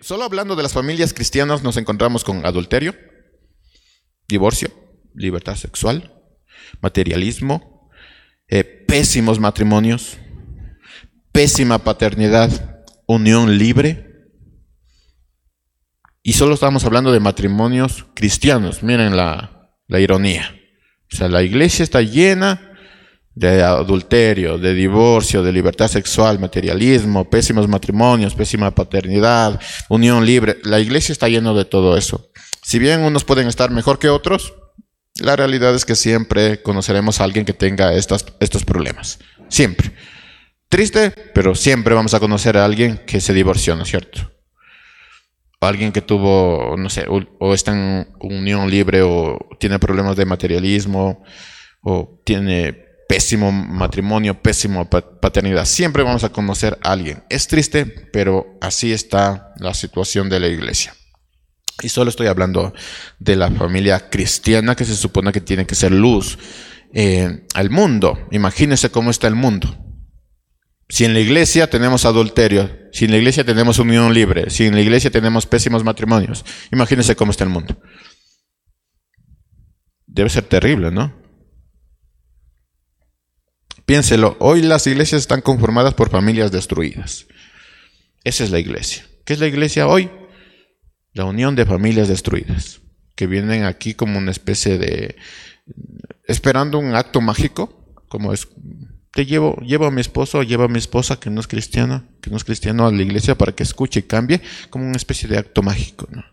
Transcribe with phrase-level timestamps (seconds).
[0.00, 2.94] Solo hablando de las familias cristianas nos encontramos con adulterio,
[4.28, 4.70] divorcio,
[5.14, 6.22] libertad sexual,
[6.80, 7.90] materialismo,
[8.48, 10.18] eh, pésimos matrimonios,
[11.32, 14.28] pésima paternidad, unión libre.
[16.22, 18.82] Y solo estamos hablando de matrimonios cristianos.
[18.82, 20.60] Miren la, la ironía.
[21.10, 22.65] O sea, la iglesia está llena
[23.36, 29.60] de adulterio, de divorcio, de libertad sexual, materialismo, pésimos matrimonios, pésima paternidad,
[29.90, 30.56] unión libre.
[30.64, 32.30] La iglesia está llena de todo eso.
[32.62, 34.54] Si bien unos pueden estar mejor que otros,
[35.16, 38.24] la realidad es que siempre conoceremos a alguien que tenga estos,
[38.64, 39.18] problemas.
[39.50, 39.92] Siempre.
[40.70, 44.32] Triste, pero siempre vamos a conocer a alguien que se divorció, ¿no es cierto?
[45.60, 50.24] O alguien que tuvo, no sé, o está en unión libre o tiene problemas de
[50.24, 51.22] materialismo
[51.82, 55.64] o tiene pésimo matrimonio, pésimo paternidad.
[55.64, 57.22] Siempre vamos a conocer a alguien.
[57.28, 60.94] Es triste, pero así está la situación de la iglesia.
[61.82, 62.72] Y solo estoy hablando
[63.18, 66.38] de la familia cristiana que se supone que tiene que ser luz
[66.94, 68.18] eh, al mundo.
[68.30, 69.76] Imagínense cómo está el mundo.
[70.88, 74.74] Si en la iglesia tenemos adulterio, si en la iglesia tenemos unión libre, si en
[74.74, 77.76] la iglesia tenemos pésimos matrimonios, imagínense cómo está el mundo.
[80.06, 81.25] Debe ser terrible, ¿no?
[83.86, 87.26] Piénselo, hoy las iglesias están conformadas por familias destruidas.
[88.24, 89.06] Esa es la iglesia.
[89.24, 90.10] ¿Qué es la iglesia hoy?
[91.12, 92.80] La unión de familias destruidas,
[93.14, 95.14] que vienen aquí como una especie de...
[96.24, 98.48] esperando un acto mágico, como es...
[99.12, 102.30] Te llevo, llevo a mi esposo, llevo a mi esposa que no es cristiana, que
[102.30, 105.38] no es cristiano a la iglesia para que escuche y cambie, como una especie de
[105.38, 106.24] acto mágico, ¿no?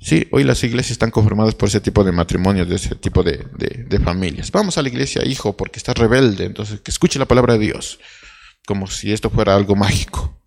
[0.00, 4.00] Sí, hoy las iglesias están conformadas por ese tipo de matrimonios, de ese tipo de,
[4.02, 4.52] familias.
[4.52, 7.98] Vamos a la iglesia, hijo, porque estás rebelde, entonces que escuche la palabra de Dios,
[8.64, 10.40] como si esto fuera algo mágico.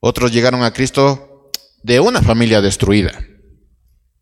[0.00, 1.50] Otros llegaron a Cristo
[1.82, 3.12] de una familia destruida,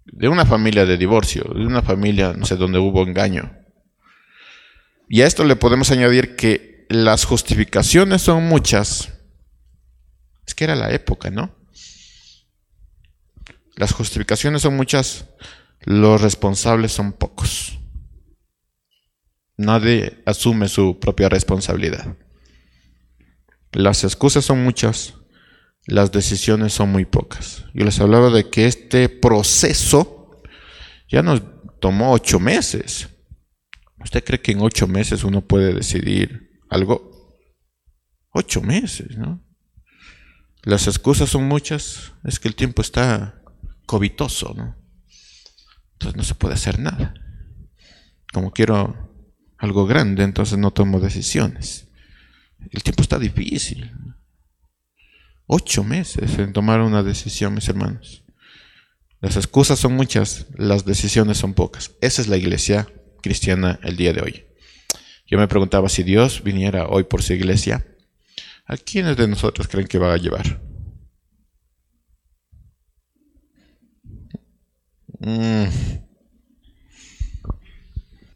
[0.04, 3.56] de una familia de divorcio, de una familia, no sé, donde hubo engaño.
[5.08, 9.12] Y a esto le podemos añadir que las justificaciones son muchas.
[10.46, 11.61] Es que era la época, ¿no?
[13.76, 15.26] Las justificaciones son muchas,
[15.80, 17.78] los responsables son pocos.
[19.56, 22.16] Nadie asume su propia responsabilidad.
[23.72, 25.14] Las excusas son muchas,
[25.86, 27.64] las decisiones son muy pocas.
[27.74, 30.42] Yo les hablaba de que este proceso
[31.08, 31.42] ya nos
[31.80, 33.08] tomó ocho meses.
[33.98, 37.38] ¿Usted cree que en ocho meses uno puede decidir algo?
[38.30, 39.44] Ocho meses, ¿no?
[40.62, 43.41] Las excusas son muchas, es que el tiempo está
[43.92, 44.74] covitoso, ¿no?
[45.92, 47.12] Entonces no se puede hacer nada.
[48.32, 51.88] Como quiero algo grande, entonces no tomo decisiones.
[52.70, 53.92] El tiempo está difícil.
[55.44, 58.24] Ocho meses en tomar una decisión, mis hermanos.
[59.20, 61.90] Las excusas son muchas, las decisiones son pocas.
[62.00, 62.88] Esa es la iglesia
[63.22, 64.46] cristiana el día de hoy.
[65.26, 67.86] Yo me preguntaba si Dios viniera hoy por su iglesia,
[68.64, 70.71] ¿a quiénes de nosotros creen que va a llevar?
[75.22, 75.66] Mm.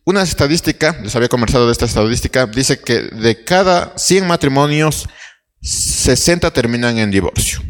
[0.05, 5.09] Una estadística, les había conversado de esta estadística, dice que de cada 100 matrimonios,
[5.63, 7.61] 60 terminan en divorcio.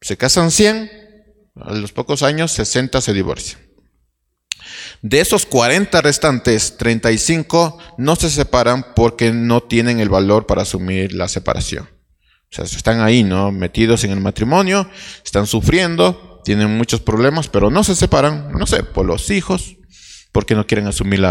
[0.00, 0.90] Se casan 100,
[1.54, 3.60] a los pocos años 60 se divorcian.
[5.02, 11.12] De esos 40 restantes, 35 no se separan porque no tienen el valor para asumir
[11.14, 11.88] la separación.
[12.50, 13.52] O sea, están ahí, ¿no?
[13.52, 14.88] Metidos en el matrimonio,
[15.24, 19.76] están sufriendo, tienen muchos problemas, pero no se separan, no sé, por los hijos,
[20.30, 21.22] porque no quieren asumir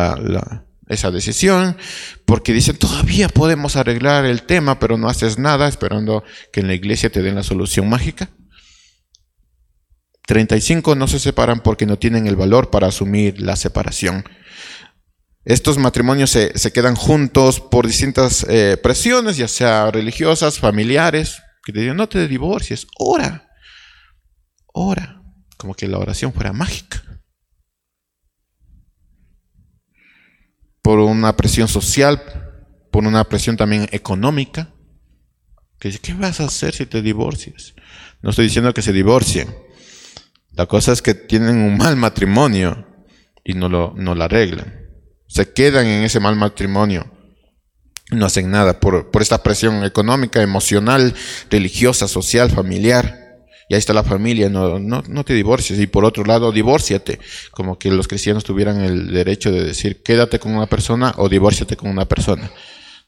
[0.88, 1.78] esa decisión,
[2.25, 6.73] porque dicen todavía podemos arreglar el tema, pero no haces nada esperando que en la
[6.73, 8.29] iglesia te den la solución mágica.
[10.25, 14.23] 35 no se separan porque no tienen el valor para asumir la separación.
[15.46, 21.81] Estos matrimonios se, quedan juntos por distintas eh, presiones, ya sea religiosas, familiares, que te
[21.81, 23.49] digan, no te divorcies, ora,
[24.73, 25.23] ora,
[25.58, 27.02] como que la oración fuera mágica.
[30.81, 32.22] Por una presión social,
[32.91, 34.73] por una presión también económica.
[35.79, 37.73] Que ¿qué vas a hacer si te divorcias?
[38.22, 39.53] No estoy diciendo que se divorcien.
[40.52, 42.85] La cosa es que tienen un mal matrimonio
[43.43, 44.81] y no lo, no lo arreglan.
[45.28, 47.09] Se quedan en ese mal matrimonio.
[48.11, 51.16] No hacen nada por, por esta presión económica, emocional,
[51.49, 53.22] religiosa, social, familiar.
[53.75, 55.79] Ahí está la familia, no, no, no te divorcies.
[55.79, 57.20] Y por otro lado, divórciate.
[57.52, 61.75] Como que los cristianos tuvieran el derecho de decir, quédate con una persona o divórciate
[61.75, 62.52] con una persona.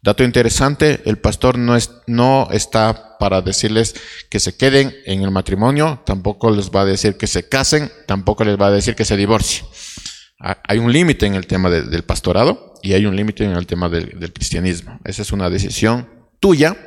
[0.05, 3.95] Dato interesante, el pastor no, es, no está para decirles
[4.29, 8.43] que se queden en el matrimonio, tampoco les va a decir que se casen, tampoco
[8.43, 9.65] les va a decir que se divorcien.
[10.37, 13.89] Hay un límite en el tema del pastorado y hay un límite en el tema
[13.89, 14.99] del, cristianismo.
[15.05, 16.07] Esa es una decisión
[16.39, 16.77] tuya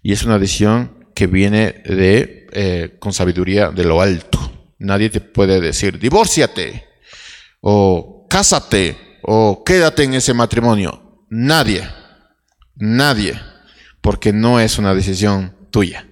[0.00, 4.38] y es una decisión que viene de eh, con sabiduría de lo alto.
[4.78, 6.86] Nadie te puede decir divórciate
[7.60, 11.24] o cásate o quédate en ese matrimonio.
[11.28, 11.82] Nadie.
[12.76, 13.38] Nadie,
[14.00, 16.08] porque no es una decisión tuya,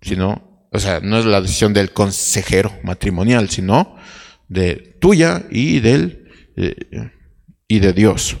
[0.00, 3.96] sino, o sea, no es la decisión del consejero matrimonial, sino
[4.48, 7.10] de tuya y del eh,
[7.68, 8.38] y de Dios.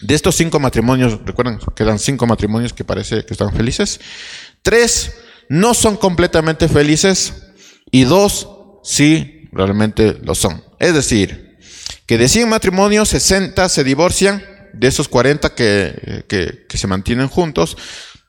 [0.00, 4.00] De estos cinco matrimonios, recuerden, quedan cinco matrimonios que parece que están felices.
[4.62, 5.14] Tres
[5.50, 7.34] no son completamente felices
[7.90, 8.48] y dos
[8.84, 10.62] sí realmente lo son.
[10.78, 11.58] Es decir,
[12.06, 17.76] que de 100 matrimonios, 60 se divorcian de esos 40 que, se mantienen juntos,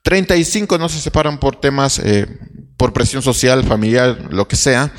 [0.01, 2.25] 35 no se separan por temas, eh,
[2.75, 4.91] por presión social, familiar, lo que sea,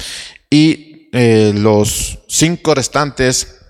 [0.48, 3.61] y eh, los cinco restantes,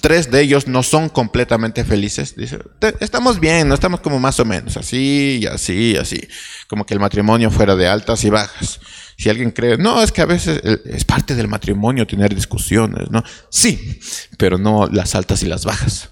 [0.00, 2.36] tres de ellos no son completamente felices.
[2.36, 2.58] Dice,
[3.00, 6.20] estamos bien, no estamos como más o menos, así y así y así,
[6.68, 8.80] como que el matrimonio fuera de altas y bajas.
[9.16, 13.24] Si alguien cree, no, es que a veces es parte del matrimonio tener discusiones, ¿no?
[13.50, 14.00] Sí,
[14.38, 16.10] pero no las altas y las bajas.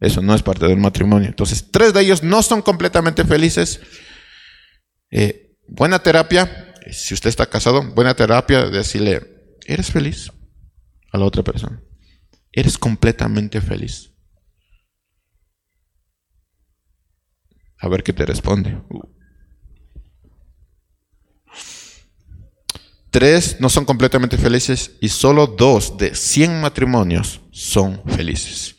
[0.00, 1.28] Eso no es parte del matrimonio.
[1.28, 3.80] Entonces, tres de ellos no son completamente felices.
[5.10, 9.22] Eh, buena terapia, si usted está casado, buena terapia, decirle,
[9.64, 10.30] ¿eres feliz?
[11.12, 11.80] A la otra persona.
[12.54, 14.12] ¿Eres completamente feliz?
[17.78, 18.80] A ver qué te responde.
[23.10, 28.76] Tres no son completamente felices y solo dos de 100 matrimonios son felices.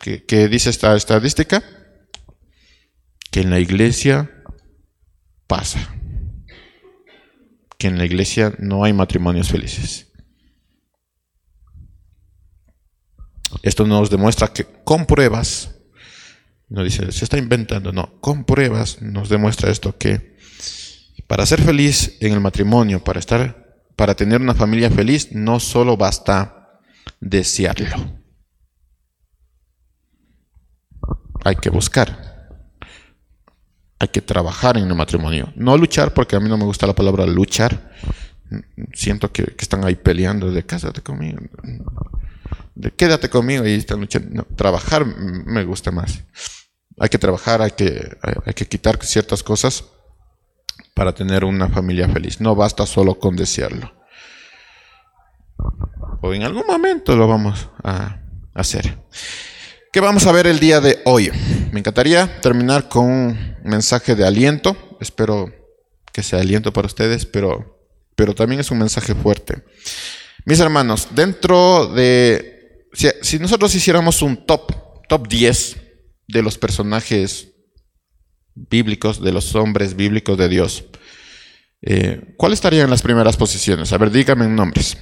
[0.00, 1.62] ¿Qué, dice esta estadística?
[3.30, 4.30] Que en la iglesia
[5.48, 5.94] pasa.
[7.78, 10.05] Que en la iglesia no hay matrimonios felices.
[13.62, 15.74] Esto nos demuestra que con pruebas,
[16.68, 20.36] no dice, se está inventando, no, con pruebas nos demuestra esto que
[21.26, 25.96] para ser feliz en el matrimonio, para estar, para tener una familia feliz, no solo
[25.96, 26.80] basta
[27.20, 28.20] desearlo.
[31.44, 32.60] Hay que buscar.
[33.98, 35.52] Hay que trabajar en el matrimonio.
[35.56, 37.92] No luchar, porque a mí no me gusta la palabra luchar.
[38.92, 41.38] Siento que, están ahí peleando de cásate conmigo.
[42.74, 44.46] De quédate conmigo y están luchando.
[44.56, 46.24] trabajar me gusta más.
[46.98, 49.84] Hay que trabajar, hay que, hay que quitar ciertas cosas
[50.94, 52.40] para tener una familia feliz.
[52.40, 53.92] No basta solo con desearlo.
[56.22, 58.20] O en algún momento lo vamos a
[58.54, 58.98] hacer.
[59.92, 61.30] ¿Qué vamos a ver el día de hoy?
[61.72, 64.76] Me encantaría terminar con un mensaje de aliento.
[65.00, 65.52] Espero
[66.12, 67.78] que sea aliento para ustedes, pero,
[68.14, 69.64] pero también es un mensaje fuerte.
[70.46, 72.86] Mis hermanos, dentro de...
[73.20, 74.72] Si, nosotros hiciéramos un top,
[75.08, 75.76] top 10
[76.28, 77.52] de los personajes
[78.54, 80.84] bíblicos, de los hombres bíblicos de Dios,
[81.82, 83.92] eh, ¿cuál estaría en las primeras posiciones?
[83.92, 84.96] A ver, díganme nombres.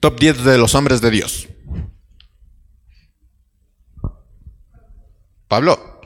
[0.00, 1.46] Top 10 de los hombres de Dios.
[5.48, 6.00] Pablo.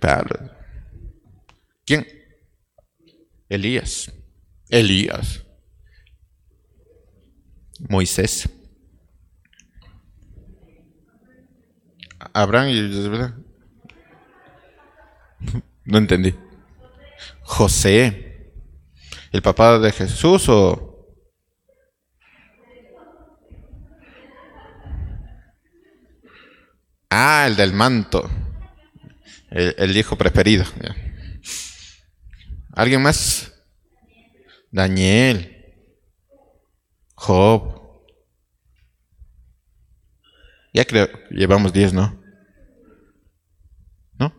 [0.00, 0.50] Pablo.
[1.84, 2.06] ¿Quién?
[3.50, 4.10] Elías.
[4.70, 5.43] Elías.
[7.80, 8.48] Moisés.
[12.32, 12.80] Abraham y
[15.84, 16.34] no entendí.
[17.42, 18.52] José,
[19.32, 20.90] el papá de Jesús o...
[27.10, 28.28] Ah, el del manto.
[29.50, 30.64] El, hijo preferido.
[32.72, 33.52] ¿Alguien más?
[34.72, 35.53] Daniel.
[37.24, 37.80] Job.
[40.74, 42.22] Ya creo, llevamos 10, ¿no?
[44.18, 44.34] ¿No?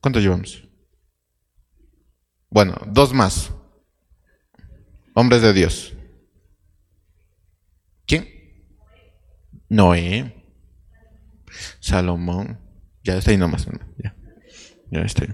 [0.00, 0.66] ¿Cuántos llevamos?
[2.50, 3.54] Bueno, dos más.
[5.14, 5.94] Hombres de Dios.
[8.04, 8.28] ¿Quién?
[9.68, 10.44] Noé.
[11.78, 12.58] Salomón.
[13.04, 13.64] Ya está ahí nomás.
[13.98, 14.16] Ya,
[14.90, 15.24] ya está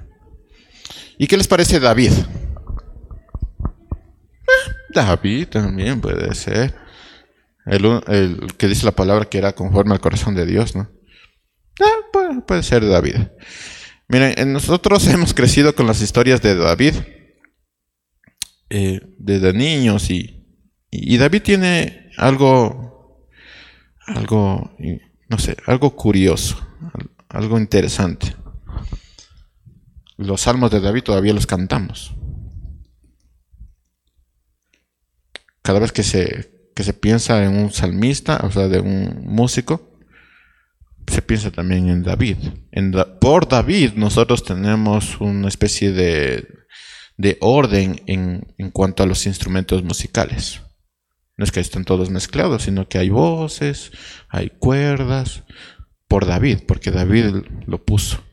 [1.17, 2.13] ¿Y qué les parece David?
[4.51, 6.80] Eh, David también puede ser.
[7.67, 10.91] El, que dice la palabra que era conforme al corazón de Dios, ¿no?
[11.81, 13.17] Ah, puede, ser David.
[14.09, 16.95] Miren, nosotros hemos crecido con las historias de David
[18.71, 20.47] eh, desde niños y,
[20.91, 23.27] y, David tiene algo,
[24.07, 24.77] algo
[25.29, 26.57] no sé, algo curioso,
[27.29, 28.35] algo interesante.
[30.17, 32.15] Los salmos de David todavía los cantamos.
[35.63, 39.99] Cada vez que se, que se piensa en un salmista, o sea, de un músico,
[41.07, 42.39] se piensa también en David.
[43.21, 46.49] por David nosotros tenemos una especie de,
[47.19, 50.63] de orden en, en, cuanto a los instrumentos musicales.
[51.37, 53.93] No es que estén todos mezclados, sino que hay voces,
[54.31, 55.43] hay cuerdas,
[56.09, 58.25] por David, porque David lo puso.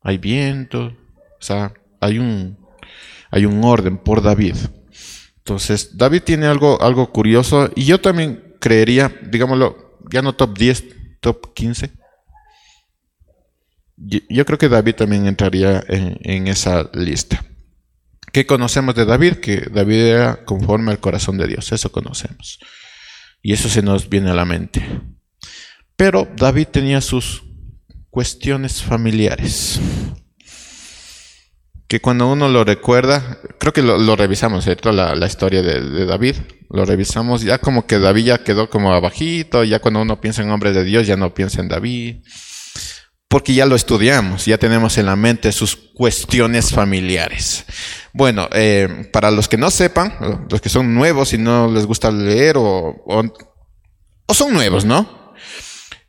[0.00, 2.58] Hay viento, o sea, hay un,
[3.30, 4.56] hay un orden por David.
[5.44, 10.84] Entonces, David tiene algo, algo curioso y yo también creería, digámoslo, ya no top 10,
[11.20, 11.90] top 15.
[13.96, 17.44] Yo creo que David también entraría en, esa lista.
[18.32, 19.34] ¿Qué conocemos de David?
[19.34, 22.58] Que David era conforme al corazón de Dios, eso conocemos.
[23.42, 24.82] Y eso se nos viene a la mente.
[25.94, 27.42] Pero David tenía sus
[28.08, 29.78] cuestiones familiares.
[31.86, 34.90] Que cuando uno lo recuerda, creo que lo, revisamos, ¿cierto?
[34.92, 36.36] La, historia de, David
[36.70, 40.50] lo revisamos, ya como que David ya quedó como abajito, ya cuando uno piensa en
[40.50, 42.16] hombre de Dios ya no piensa en David,
[43.28, 47.64] porque ya lo estudiamos, ya tenemos en la mente sus cuestiones familiares.
[48.12, 52.10] Bueno, eh, para los que no sepan, los que son nuevos y no les gusta
[52.10, 53.04] leer o,
[54.26, 55.24] o son nuevos, ¿no?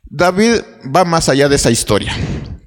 [0.08, 0.62] David
[0.94, 2.16] va más allá de esa historia.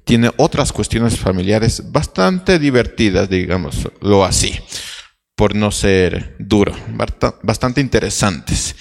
[0.04, 4.58] Tiene otras cuestiones familiares bastante divertidas, digámoslo así
[5.40, 6.76] por no ser duro,
[7.42, 8.76] bastante interesantes.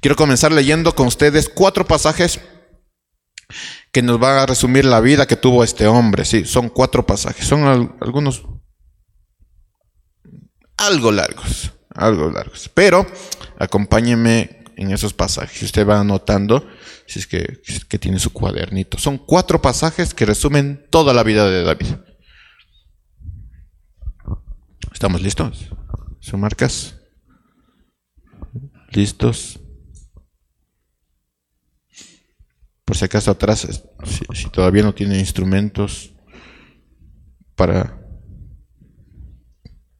[0.00, 2.38] Quiero comenzar leyendo con ustedes cuatro pasajes
[3.90, 6.24] que nos van a resumir la vida que tuvo este hombre.
[6.24, 8.44] Sí, son cuatro pasajes, son algunos
[10.76, 13.04] algo largos, algo largos, pero
[13.58, 15.64] acompáñenme en esos pasajes.
[15.64, 16.64] Usted va anotando
[17.06, 18.98] si es que, que tiene su cuadernito.
[18.98, 21.94] Son cuatro pasajes que resumen toda la vida de David.
[24.92, 25.70] ¿Estamos listos?
[26.20, 26.98] ¿Son marcas?
[28.90, 29.60] ¿Listos?
[32.84, 33.82] Por si acaso atrás,
[34.32, 36.14] si, todavía no tiene instrumentos
[37.54, 38.00] para,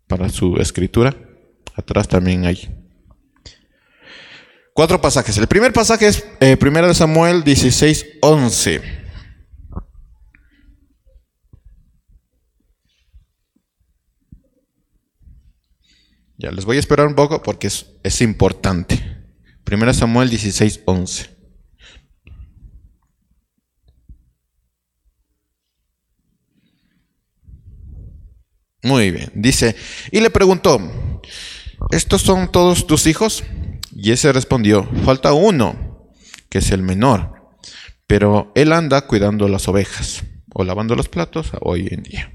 [0.06, 1.16] para su escritura,
[1.74, 2.83] atrás también hay.
[4.74, 5.38] Cuatro pasajes.
[5.38, 8.82] El primer pasaje es eh, 1 Samuel 16, 11.
[16.36, 19.00] Ya, les voy a esperar un poco porque es, importante.
[19.62, 21.30] Primera Samuel 16, 11.
[28.82, 29.76] Muy bien, dice,
[30.10, 30.78] y le preguntó,
[31.92, 33.44] ¿estos son todos tus hijos?
[33.96, 36.10] Y ese respondió, falta uno,
[36.48, 37.56] que es el menor,
[38.06, 42.32] pero él anda cuidando las ovejas o lavando los platos hoy en día.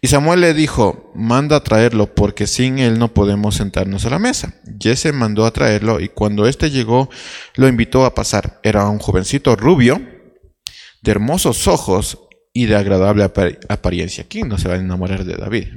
[0.00, 4.20] Y Samuel le dijo, manda a traerlo, porque sin él no podemos sentarnos a la
[4.20, 4.54] mesa.
[4.80, 7.10] Jesse mandó a traerlo, y cuando éste llegó,
[7.56, 8.60] lo invitó a pasar.
[8.62, 10.00] Era un jovencito rubio,
[11.02, 12.20] de hermosos ojos
[12.52, 14.26] y de agradable apariencia.
[14.28, 15.68] ¿Quién no se va a enamorar de David?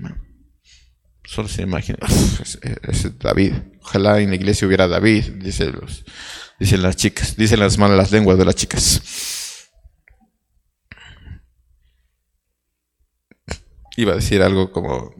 [1.31, 1.97] Solo se imagina,
[2.89, 3.53] es, David.
[3.81, 6.03] Ojalá en la iglesia hubiera David, dicen, los,
[6.59, 9.01] dicen las chicas, dicen las malas lenguas de las chicas.
[13.95, 15.15] Iba a decir algo como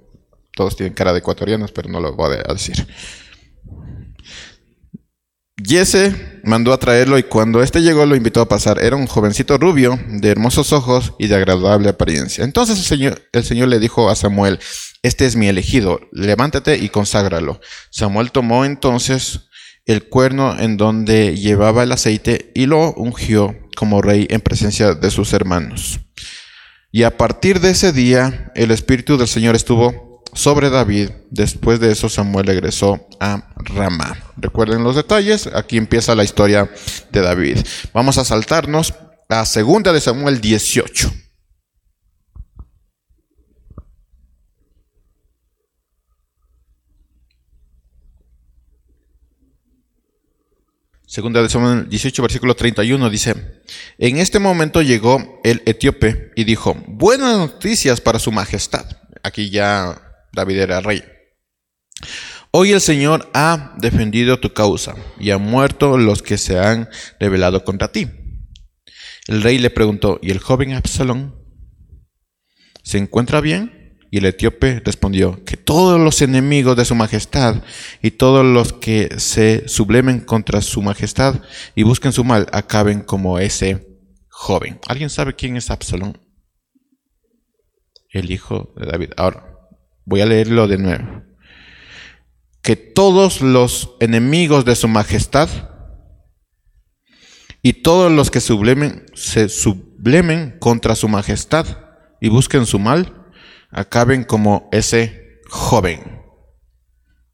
[0.54, 2.86] todos tienen cara de ecuatorianos, pero no lo voy a decir.
[5.64, 6.14] Jesse
[6.44, 8.84] mandó a traerlo y cuando éste llegó lo invitó a pasar.
[8.84, 12.44] Era un jovencito rubio, de hermosos ojos y de agradable apariencia.
[12.44, 14.60] Entonces el Señor, el Señor le dijo a Samuel,
[15.04, 17.60] este es mi elegido, levántate y conságralo.
[17.90, 19.50] Samuel tomó entonces
[19.86, 25.10] el cuerno en donde llevaba el aceite y lo ungió como rey en presencia de
[25.10, 26.00] sus hermanos.
[26.92, 31.10] Y a partir de ese día, el Espíritu del Señor estuvo sobre David.
[31.30, 34.18] Después de eso, Samuel regresó a Ramá.
[34.38, 35.48] Recuerden los detalles.
[35.48, 36.70] Aquí empieza la historia
[37.12, 37.60] de David.
[37.94, 38.94] Vamos a saltarnos
[39.30, 41.12] a segunda de Samuel 18.
[51.12, 53.36] Segunda de Samuel 18, versículo 31 dice,
[53.98, 58.86] en este momento llegó el etíope y dijo, buenas noticias para su majestad.
[59.22, 60.02] Aquí ya
[60.32, 61.04] David era rey.
[62.52, 66.88] Hoy el Señor ha defendido tu causa y han muerto los que se han
[67.20, 68.08] rebelado contra ti.
[69.28, 71.36] El rey le preguntó, ¿y el joven Absalón
[72.84, 73.81] se encuentra bien?
[74.14, 77.64] Y el etíope respondió, que todos los enemigos de su majestad
[78.02, 81.42] y todos los que se sublemen contra su majestad
[81.76, 83.88] y busquen su mal acaben como ese
[84.28, 84.82] joven.
[84.90, 86.20] ¿Alguien sabe quién es Absalón?
[88.10, 89.12] El hijo de David.
[89.16, 89.46] Ahora,
[90.04, 91.24] voy a leerlo de nuevo.
[92.62, 95.48] Que todos los enemigos de su majestad
[97.62, 101.66] y todos los que sublemen, se sublemen contra su majestad
[102.20, 103.21] y busquen su mal,
[103.72, 106.22] acaben como ese joven.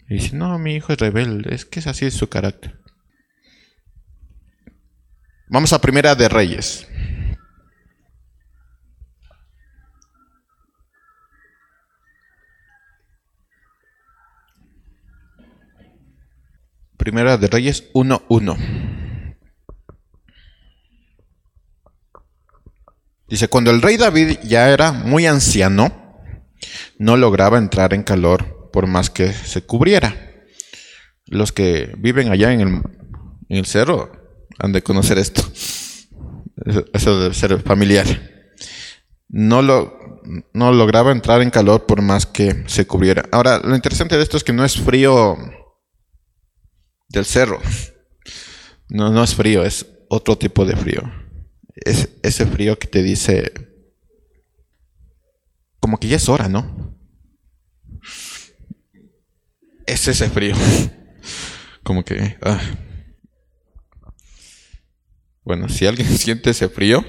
[0.09, 2.79] Y dice, no, mi hijo es rebelde, es que es así su carácter.
[5.49, 6.87] Vamos a Primera de Reyes.
[16.97, 19.37] Primera de Reyes 1.1.
[23.29, 26.06] Dice, cuando el rey David ya era muy anciano,
[26.97, 30.15] no lograba entrar en calor por más que se cubriera.
[31.25, 32.83] Los que viven allá en
[33.49, 34.11] el, cerro
[34.59, 35.41] han de conocer esto.
[36.93, 38.05] Eso debe ser familiar.
[39.29, 40.21] No, lo,
[40.53, 43.25] no lograba entrar en calor por más que se cubriera.
[43.31, 45.37] Ahora, lo interesante de esto es que no es frío
[47.09, 47.59] del cerro.
[48.89, 51.01] No, no es frío, es otro tipo de frío.
[51.75, 53.51] Es ese frío que te dice,
[55.79, 56.95] como que ya es hora, ¿no?
[59.85, 60.55] Es ese frío.
[61.83, 62.37] Como que...
[62.41, 62.59] Ah.
[65.43, 67.05] Bueno, si alguien siente ese frío...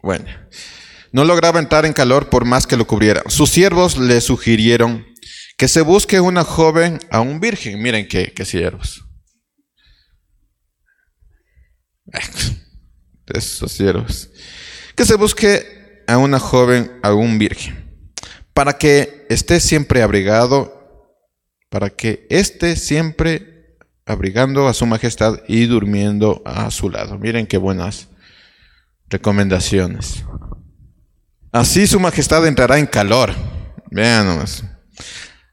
[0.00, 0.26] Bueno,
[1.12, 3.22] no lograba entrar en calor por más que lo cubriera.
[3.28, 5.06] Sus siervos le sugirieron
[5.56, 7.82] que se busque una joven a un virgen.
[7.82, 9.04] Miren qué, qué siervos.
[13.26, 14.30] Esos siervos.
[14.94, 15.77] Que se busque
[16.08, 17.76] a una joven, a un virgen,
[18.54, 21.06] para que esté siempre abrigado,
[21.68, 27.18] para que esté siempre abrigando a su majestad y durmiendo a su lado.
[27.18, 28.08] Miren qué buenas
[29.10, 30.24] recomendaciones.
[31.52, 33.34] Así su majestad entrará en calor.
[33.90, 34.64] Vean nomás.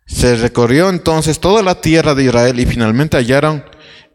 [0.08, 3.66] Se recorrió entonces toda la tierra de Israel y finalmente hallaron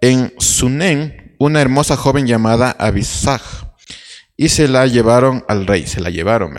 [0.01, 3.43] en Sunem una hermosa joven llamada Abisag
[4.41, 6.55] y se la llevaron al rey, se la llevaron,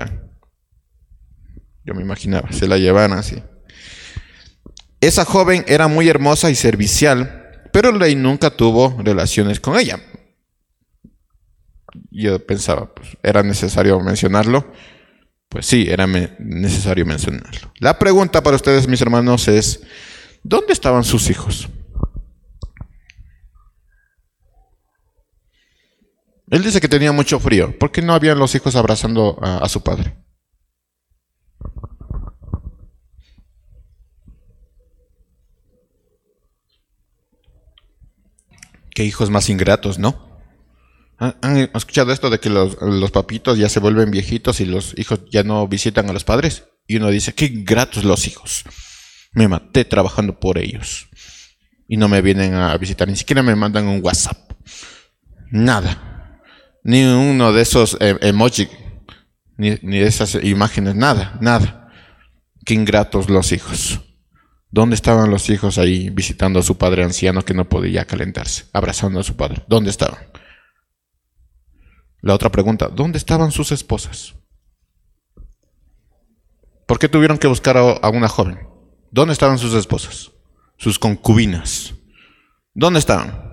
[1.84, 3.42] Yo me imaginaba, se la llevaron así.
[5.00, 10.00] Esa joven era muy hermosa y servicial, pero el rey nunca tuvo relaciones con ella.
[12.12, 14.72] Yo pensaba, pues, ¿era necesario mencionarlo?
[15.50, 17.74] Pues sí, era necesario mencionarlo.
[17.80, 19.82] La pregunta para ustedes, mis hermanos, es,
[20.44, 21.68] ¿dónde estaban sus hijos?
[26.52, 27.78] Él dice que tenía mucho frío.
[27.80, 30.18] ¿Por qué no habían los hijos abrazando a, su padre?
[38.94, 40.30] Qué hijos más ingratos, ¿no?
[41.18, 45.44] ¿Han escuchado esto de que los, papitos ya se vuelven viejitos y los hijos ya
[45.44, 46.66] no visitan a los padres?
[46.86, 48.66] Y uno dice, qué ingratos los hijos.
[49.32, 51.08] Me maté trabajando por ellos.
[51.88, 54.52] Y no me vienen a visitar, ni siquiera me mandan un WhatsApp.
[55.50, 56.11] Nada
[56.84, 58.70] ni uno de esos eh, emojis,
[59.58, 61.90] ni, ni de esas imágenes, nada, nada.
[62.66, 64.02] Qué ingratos los hijos.
[64.70, 69.20] ¿Dónde estaban los hijos ahí visitando a su padre anciano que no podía calentarse, abrazando
[69.20, 69.64] a su padre?
[69.68, 70.20] ¿Dónde estaban?
[72.22, 74.36] La otra pregunta, ¿dónde estaban sus esposas?
[76.88, 78.60] ¿Por qué tuvieron que buscar a una joven?
[79.12, 80.32] ¿Dónde estaban sus esposas?
[80.78, 81.94] Sus concubinas.
[82.74, 83.51] ¿Dónde estaban?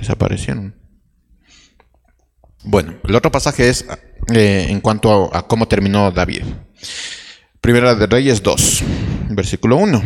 [0.00, 0.74] Desaparecieron.
[2.64, 3.86] Bueno, el otro pasaje es
[4.32, 6.42] eh, en cuanto a, cómo terminó David.
[7.60, 8.82] Primera de Reyes 2,
[9.30, 10.02] versículo 1.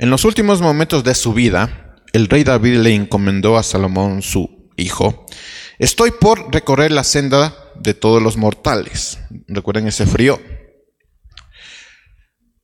[0.00, 4.70] En los últimos momentos de su vida, el rey David le encomendó a Salomón, su
[4.76, 5.26] hijo,
[5.78, 9.18] estoy por recorrer la senda de todos los mortales.
[9.48, 10.40] Recuerden ese frío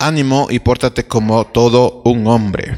[0.07, 2.77] Ánimo y pórtate como todo un hombre.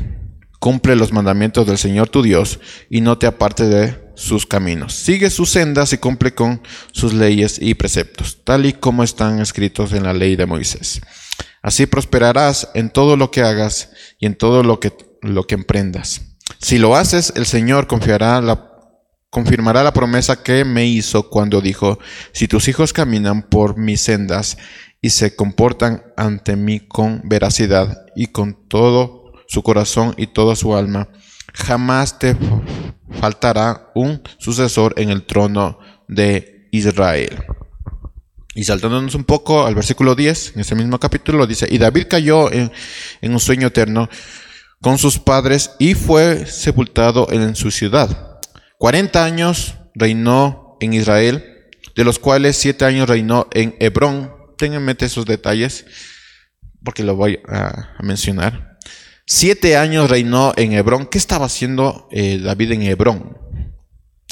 [0.61, 4.95] Cumple los mandamientos del Señor tu Dios y no te aparte de sus caminos.
[4.95, 6.63] Sigue sus sendas y cumple con
[6.93, 11.01] sus leyes y preceptos, tal y como están escritos en la ley de Moisés.
[11.63, 16.23] Así prosperarás en todo lo que hagas y en todo lo que, lo que emprendas.
[16.61, 18.41] Si lo haces, el Señor confiará
[19.31, 21.99] confirmará la promesa que me hizo cuando dijo,
[22.33, 24.57] si tus hijos caminan por mis sendas
[25.01, 30.77] y se comportan ante mí con veracidad y con todo su corazón y toda su
[30.77, 31.09] alma.
[31.55, 32.37] Jamás te
[33.21, 35.79] faltará un sucesor en el trono
[36.09, 37.45] de Israel.
[38.57, 42.51] Y saltándonos un poco al versículo 10, en ese mismo capítulo, dice, y David cayó
[42.51, 42.71] en,
[43.23, 44.09] un sueño eterno
[44.81, 48.41] con sus padres y fue sepultado en su ciudad.
[48.79, 54.33] 40 años reinó en Israel, de los cuales 7 años reinó en Hebrón.
[54.57, 55.85] Tengan en mente esos detalles,
[56.85, 58.79] porque lo voy a, mencionar.
[59.27, 61.07] Siete años reinó en Hebrón.
[61.07, 63.37] ¿Qué estaba haciendo eh, David en Hebrón?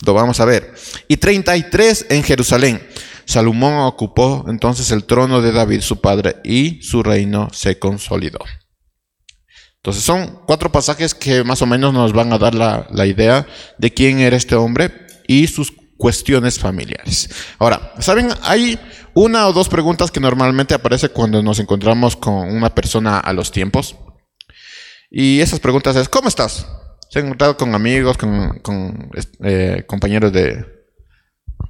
[0.04, 0.74] Lo vamos a ver.
[1.08, 2.86] Y 33 en Jerusalén.
[3.26, 8.40] Salomón ocupó entonces el trono de David, su padre, y su reino se consolidó.
[9.84, 13.92] Entonces son cuatro pasajes que más o menos nos van a dar la, idea de
[13.92, 14.90] quién era este hombre
[15.28, 17.28] y sus cuestiones familiares.
[17.58, 18.30] Ahora, ¿saben?
[18.42, 18.78] Hay
[19.14, 23.50] una o dos preguntas que normalmente aparecen cuando nos encontramos con una persona a los
[23.52, 23.96] tiempos.
[25.10, 26.66] Y esas preguntas es, ¿cómo estás?
[27.10, 29.10] Se han encontrado con amigos, con,
[29.44, 30.66] eh, compañeros de,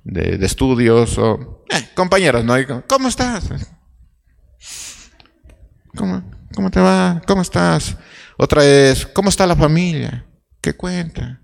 [0.05, 2.55] de, estudios o eh, compañeros, ¿no?
[2.89, 3.45] ¿Cómo estás?
[5.95, 6.23] ¿Cómo,
[6.55, 7.21] ¿Cómo te va?
[7.27, 7.97] ¿Cómo estás?
[8.39, 10.27] Otra es, ¿cómo está la familia?
[10.61, 11.44] ¿Qué cuenta?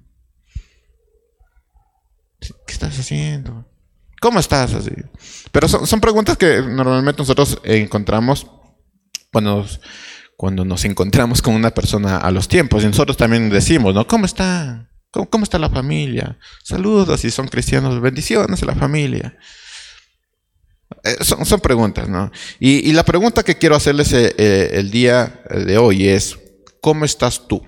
[2.67, 3.67] ¿Qué estás haciendo?
[4.21, 4.75] ¿Cómo estás?
[4.75, 4.93] Así.
[5.51, 8.47] Pero son, son preguntas que normalmente nosotros encontramos
[9.33, 9.67] cuando
[10.41, 12.83] cuando nos encontramos con una persona a los tiempos.
[12.83, 14.07] Y nosotros también decimos, ¿no?
[14.07, 14.89] ¿Cómo está?
[15.11, 16.39] ¿Cómo, está la familia?
[16.65, 19.37] Saludos si son cristianos, bendiciones a la familia.
[21.05, 22.33] Eh, son, preguntas, ¿no?
[22.59, 26.39] Y, la pregunta que quiero hacerles eh, eh, el día de hoy es,
[26.81, 27.63] ¿cómo estás tú?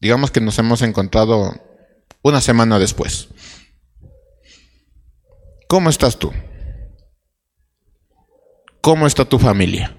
[0.00, 1.52] Digamos que nos hemos encontrado
[2.22, 3.28] una semana después.
[5.68, 6.32] ¿Cómo estás tú?
[8.80, 9.96] ¿Cómo está tu familia?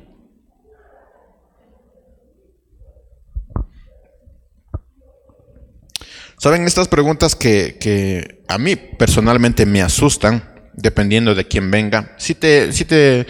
[6.37, 12.15] Saben, estas preguntas que, a mí personalmente me asustan, dependiendo de quién venga.
[12.17, 13.25] Si te, si te,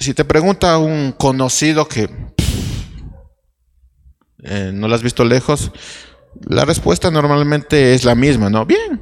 [0.00, 2.10] si te pregunta un conocido que
[4.42, 5.70] eh, no lo has visto lejos,
[6.48, 8.66] la respuesta normalmente es la misma, ¿no?
[8.66, 9.00] Bien,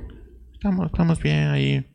[0.52, 1.86] estamos, bien ahí.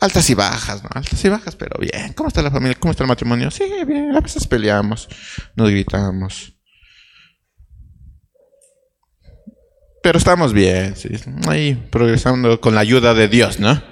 [0.00, 0.90] Altas y bajas, ¿no?
[0.92, 2.12] Altas y bajas, pero bien.
[2.12, 2.76] ¿Cómo está la familia?
[2.78, 3.50] ¿Cómo está el matrimonio?
[3.50, 4.14] Sí, bien.
[4.14, 5.08] A veces peleamos,
[5.54, 6.52] nos gritamos.
[10.02, 11.08] Pero estamos bien, sí.
[11.48, 13.82] ahí progresando con la ayuda de Dios, ¿no?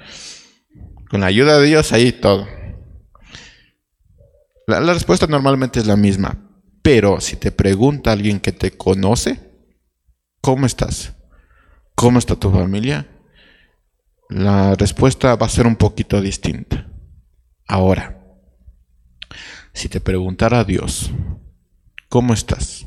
[1.10, 2.46] Con la ayuda de Dios, ahí todo.
[4.66, 6.38] La, respuesta normalmente es la misma,
[6.82, 9.40] pero si te pregunta alguien que te conoce,
[10.44, 11.14] ¿cómo estás?
[11.94, 13.08] ¿Cómo está tu familia?
[14.28, 16.86] La respuesta va a ser un poquito distinta.
[17.66, 18.22] Ahora,
[19.72, 21.10] si te preguntara a Dios,
[22.10, 22.86] ¿cómo estás?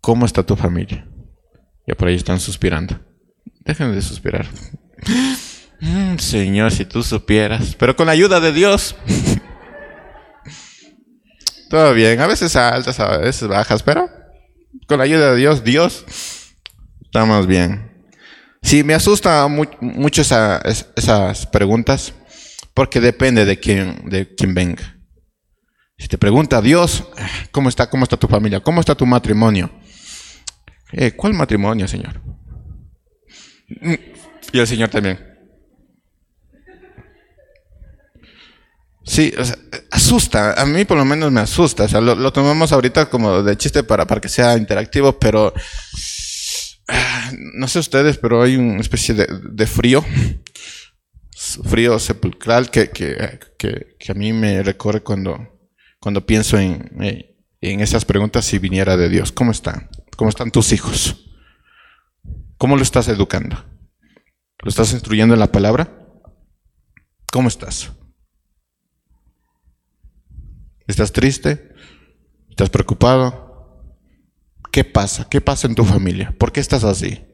[0.00, 1.06] ¿Cómo está tu familia?
[1.86, 2.98] Ya por ahí están suspirando.
[3.60, 4.46] Dejen de suspirar.
[5.82, 7.74] Mm, señor, si tú supieras.
[7.74, 8.96] Pero con la ayuda de Dios.
[11.68, 12.18] Todo bien.
[12.18, 14.08] A veces altas, a veces bajas, pero
[14.86, 16.04] con la ayuda de Dios, Dios,
[17.02, 17.90] estamos bien.
[18.62, 22.14] Sí, me asusta mucho esas preguntas
[22.74, 24.96] porque depende de quién, de quién venga.
[25.98, 27.04] Si te pregunta Dios,
[27.50, 28.60] ¿cómo está, cómo está tu familia?
[28.60, 29.70] ¿Cómo está tu matrimonio?
[30.92, 32.20] Eh, ¿Cuál matrimonio, Señor?
[34.52, 35.29] Y el Señor también.
[39.10, 39.34] Sí,
[39.90, 43.56] asusta, a mí por lo menos me asusta, o sea, lo, tomamos ahorita como de
[43.56, 45.52] chiste para, que sea interactivo, pero
[46.86, 50.04] ah, no sé ustedes, pero hay una especie de, frío,
[51.64, 55.58] frío sepulcral que, que, a mí me recorre cuando,
[55.98, 56.88] cuando pienso en,
[57.60, 59.32] en esas preguntas si viniera de Dios.
[59.32, 59.90] ¿Cómo están?
[60.16, 61.28] ¿Cómo están tus hijos?
[62.58, 63.56] ¿Cómo lo estás educando?
[64.60, 65.98] ¿Lo estás instruyendo en la palabra?
[67.32, 67.90] ¿Cómo estás?
[70.90, 71.72] ¿Estás triste?
[72.48, 73.94] ¿Estás preocupado?
[74.72, 75.28] ¿Qué pasa?
[75.28, 76.34] ¿Qué pasa en tu familia?
[76.36, 77.24] ¿Por qué estás así?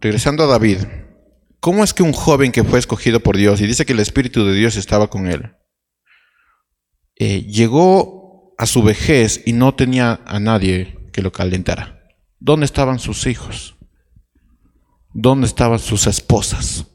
[0.00, 0.78] Regresando a David,
[1.60, 4.44] ¿Cómo es que un joven que fue escogido por Dios y dice que el Espíritu
[4.44, 5.56] de Dios estaba con él,
[7.16, 12.14] eh, llegó a su vejez y no tenía a nadie que lo calentara?
[12.38, 13.75] ¿Dónde estaban sus hijos?
[15.18, 16.88] ¿Dónde estaban sus esposas?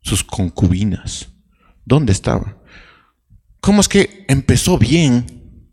[0.00, 1.28] ¿Sus concubinas?
[1.84, 2.56] ¿Dónde estaban?
[3.60, 5.70] ¿Cómo es que empezó bien?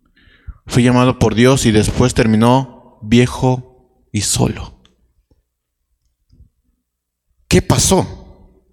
[0.67, 4.83] Fue llamado por Dios y después terminó viejo y solo.
[7.47, 8.65] ¿Qué pasó?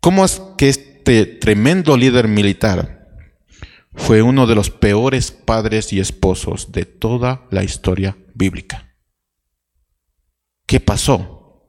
[0.00, 3.14] ¿Cómo es que este tremendo líder militar
[3.94, 8.87] fue uno de los peores padres y esposos de toda la historia bíblica?
[10.68, 11.66] ¿Qué pasó?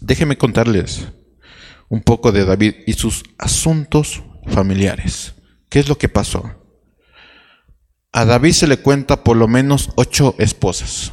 [0.00, 1.08] Déjenme contarles
[1.90, 5.34] un poco de David y sus asuntos familiares.
[5.68, 6.58] ¿Qué es lo que pasó?
[8.12, 11.12] A David se le cuenta por lo menos ocho esposas.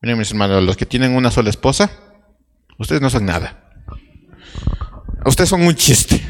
[0.00, 1.92] Miren mis hermanos, los que tienen una sola esposa,
[2.76, 3.70] ustedes no son nada.
[5.24, 6.20] Ustedes son un chiste.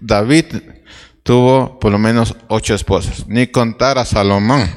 [0.00, 0.46] David
[1.22, 4.68] tuvo por lo menos ocho esposas, ni contar a Salomón.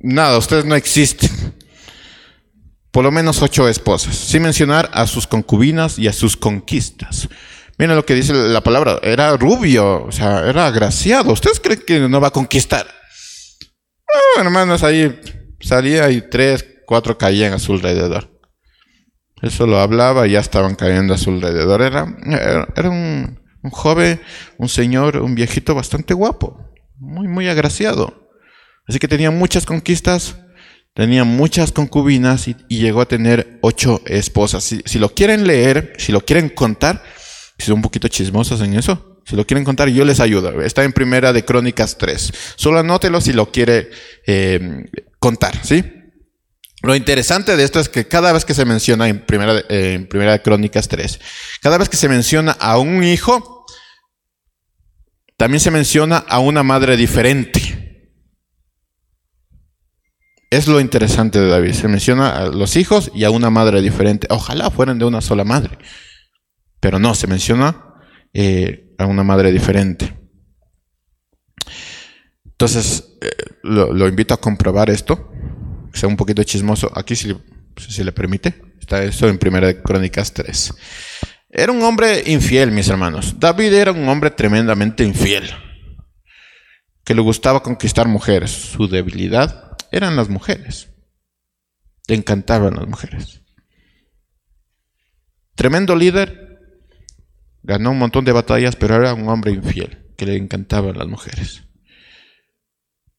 [0.00, 1.30] nada, ustedes no existen.
[2.90, 7.28] Por lo menos ocho esposas, sin mencionar a sus concubinas y a sus conquistas.
[7.78, 11.32] Miren lo que dice la palabra, era rubio, o sea, era agraciado.
[11.32, 12.86] ¿Ustedes creen que no va a conquistar?
[14.08, 15.20] Oh, hermanos, ahí
[15.60, 18.35] salía y tres, cuatro caían a su alrededor.
[19.42, 21.82] Eso lo hablaba ya estaban cayendo a su alrededor.
[21.82, 22.06] Era,
[22.74, 23.38] era un,
[23.70, 24.20] joven,
[24.58, 28.30] un señor, un viejito bastante guapo, muy, muy agraciado.
[28.88, 30.36] Así que tenía muchas conquistas,
[30.94, 34.64] tenía muchas concubinas y, llegó a tener ocho esposas.
[34.64, 37.02] Si, si, lo quieren leer, si lo quieren contar,
[37.58, 40.62] si son un poquito chismosos en eso, si lo quieren contar, yo les ayudo.
[40.62, 42.32] Está en Primera de Crónicas 3.
[42.54, 43.90] Solo anótelo si lo quiere
[44.24, 45.95] eh, contar, ¿sí?
[46.86, 50.38] Lo interesante de esto es que cada vez que se menciona en Primera, en primera
[50.40, 51.20] Crónicas 3,
[51.60, 53.66] cada vez que se menciona a un hijo,
[55.36, 57.76] también se menciona a una madre diferente.
[60.50, 61.72] Es lo interesante de David.
[61.72, 64.28] Se menciona a los hijos y a una madre diferente.
[64.30, 65.76] Ojalá fueran de una sola madre.
[66.80, 67.94] Pero no, se menciona
[68.32, 70.16] eh, a una madre diferente.
[72.44, 73.28] Entonces, eh,
[73.64, 75.30] lo, invito a comprobar esto,
[75.96, 76.90] sea un poquito chismoso.
[76.94, 77.36] Aquí, si,
[77.76, 80.74] si le permite, está eso en Primera de Crónicas 3.
[81.50, 83.38] Era un hombre infiel, mis hermanos.
[83.38, 85.50] David era un hombre tremendamente infiel,
[87.04, 88.50] que le gustaba conquistar mujeres.
[88.50, 90.90] Su debilidad eran las mujeres.
[92.08, 93.42] Le encantaban las mujeres.
[95.54, 96.46] Tremendo líder,
[97.66, 101.64] Ganó un montón de batallas, pero era un hombre infiel, que le encantaban las mujeres.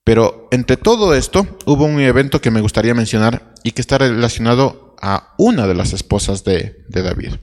[0.07, 4.95] Pero entre todo esto, hubo un evento que me gustaría mencionar y que está relacionado
[5.01, 7.33] a una de las esposas de, David.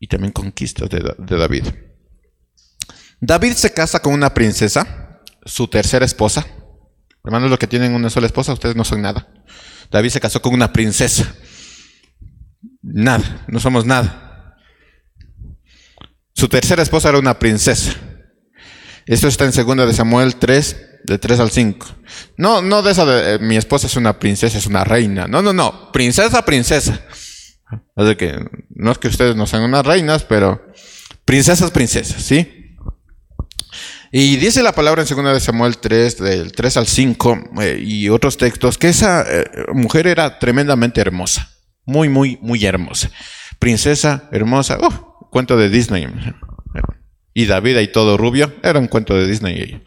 [0.00, 1.00] Y también conquistas de,
[1.36, 1.66] David.
[3.20, 6.46] David se casa con una princesa, su tercera esposa.
[7.22, 9.28] Hermanos, los que tienen una sola esposa, ustedes no son nada.
[9.90, 11.36] David se casó con una princesa.
[12.80, 14.56] Nada, no somos nada.
[16.32, 17.92] Su tercera esposa era una princesa.
[19.04, 21.86] Esto está en 2 de Samuel 3, de 3 al 5.
[22.36, 25.28] No, no de esa de eh, mi esposa es una princesa, es una reina.
[25.28, 25.92] No, no, no.
[25.92, 27.00] Princesa, princesa.
[27.94, 30.72] No es que ustedes no sean unas reinas, pero
[31.24, 32.76] princesas, princesas, ¿sí?
[34.16, 38.08] Y dice la palabra en 2 de Samuel 3, del 3 al 5, eh, y
[38.08, 41.50] otros textos, que esa eh, mujer era tremendamente hermosa.
[41.84, 43.10] Muy, muy, muy hermosa.
[43.58, 44.78] Princesa, hermosa.
[44.78, 46.06] Uh, cuento de Disney.
[47.34, 49.82] Y David y todo rubio, era un cuento de Disney.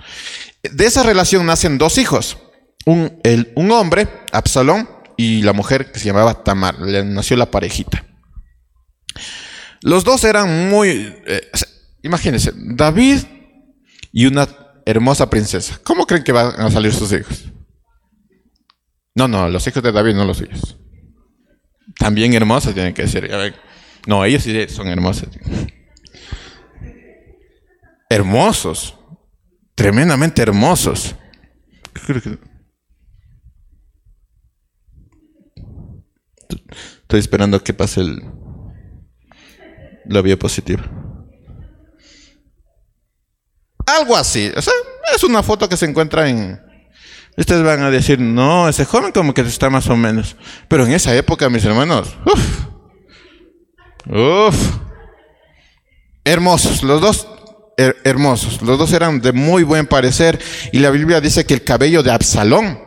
[0.72, 2.38] De esa relación nacen dos hijos.
[2.86, 3.22] Un,
[3.56, 6.80] un hombre, Absalón, y la mujer que se llamaba Tamar.
[6.80, 8.06] Le nació la parejita.
[9.82, 11.16] Los dos eran muy...
[11.26, 11.50] Eh,
[12.04, 13.20] imagínense, David
[14.12, 14.48] y una
[14.86, 15.80] hermosa princesa.
[15.84, 17.52] ¿Cómo creen que van a salir sus hijos?
[19.16, 20.78] No, no, los hijos de David no los suyos.
[21.98, 23.56] También hermosos tienen que ser.
[24.06, 25.30] No, ellos sí son hermosos.
[28.10, 28.97] Hermosos.
[29.78, 31.16] Tremendamente hermosos.
[37.02, 38.24] Estoy esperando que pase el,
[40.06, 40.84] la vía positiva.
[43.86, 44.52] Algo así.
[44.58, 44.74] O sea,
[45.16, 46.60] es una foto que se encuentra en...
[47.38, 50.38] Ustedes van a decir, no, ese joven como que está más o menos.
[50.68, 52.66] Pero en esa época, mis hermanos, uff,
[54.10, 54.80] Uf.
[56.24, 57.28] Hermosos, los dos
[57.78, 58.62] hermosos.
[58.62, 60.40] Los dos eran de muy buen parecer.
[60.72, 62.80] Y la Biblia dice que el cabello de Absalón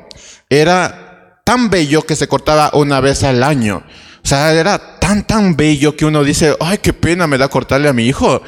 [0.49, 3.85] era tan bello que se cortaba una vez al año.
[4.23, 7.89] O sea, era tan, tan bello que uno dice, ay, qué pena me da cortarle
[7.89, 8.43] a mi hijo.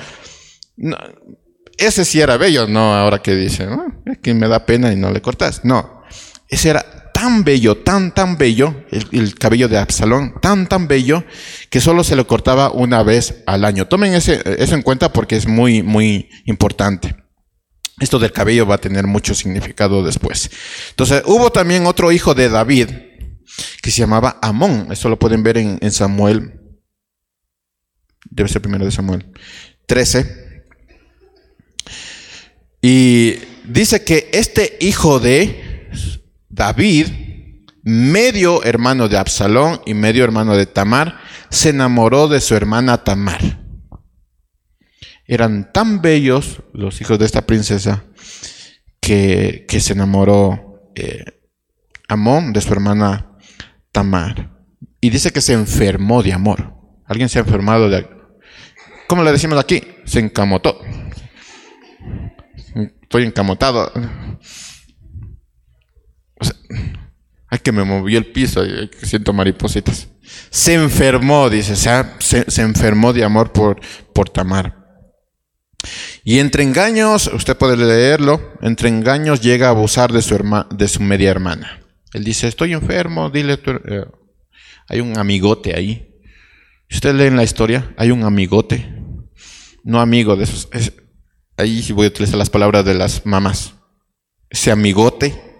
[1.79, 3.69] ese sí era bello, no ahora que dice,
[4.23, 5.65] que me da pena y no le cortas.
[5.65, 6.03] No,
[6.49, 6.85] ese era
[7.23, 11.23] tan bello, tan, tan bello, el, cabello de Absalón, tan, tan bello,
[11.71, 13.87] que solo se lo cortaba una vez al año.
[13.87, 17.15] Tomen ese, eso en cuenta porque es muy, muy importante.
[18.01, 20.51] Esto del cabello va a tener mucho significado después.
[20.91, 22.89] Entonces, hubo también otro hijo de David
[23.81, 24.89] que se llamaba Amón.
[24.91, 26.61] Esto lo pueden ver en, en Samuel.
[28.29, 29.31] Debe ser primero de Samuel
[29.87, 30.65] 13.
[32.83, 35.71] Y dice que este hijo de
[36.53, 37.07] David,
[37.83, 43.41] medio hermano de Absalón y medio hermano de Tamar, se enamoró de su hermana Tamar.
[45.27, 48.05] Eran tan bellos los hijos de esta princesa
[49.01, 51.25] que, se enamoró eh,
[52.07, 53.39] Amón de su hermana
[53.91, 54.51] Tamar.
[55.01, 56.75] Y dice que se enfermó de amor.
[57.07, 58.07] Alguien se ha enfermado de...
[59.09, 59.83] ¿Cómo le decimos aquí?
[60.05, 60.81] Se encamotó.
[63.01, 63.91] Estoy encamotado.
[67.49, 68.63] Hay que me movió el piso
[69.03, 70.09] siento maripositas.
[70.51, 73.81] Se enfermó, dice, se, se enfermó de amor por,
[74.15, 74.83] por Tamar.
[76.25, 80.39] Y entre engaños, usted puede leerlo, entre engaños llega a abusar de su,
[80.71, 81.83] de su media hermana.
[82.13, 84.05] Él dice, estoy enfermo, dile, eh,
[84.89, 86.09] hay un amigote ahí.
[86.89, 88.95] Si usted lee en la historia, hay un amigote,
[89.83, 90.69] no amigo de esos.
[91.57, 93.75] ahí voy a utilizar las palabras de las mamás.
[94.51, 95.52] Ese amigote,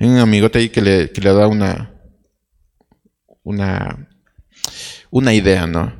[0.00, 1.94] un amigote ahí que le, que le da una,
[3.42, 4.08] una,
[5.10, 5.94] una idea, ¿no?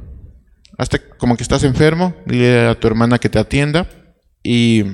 [0.77, 3.89] Hasta como que estás enfermo, dile a tu hermana que te atienda.
[4.43, 4.85] Y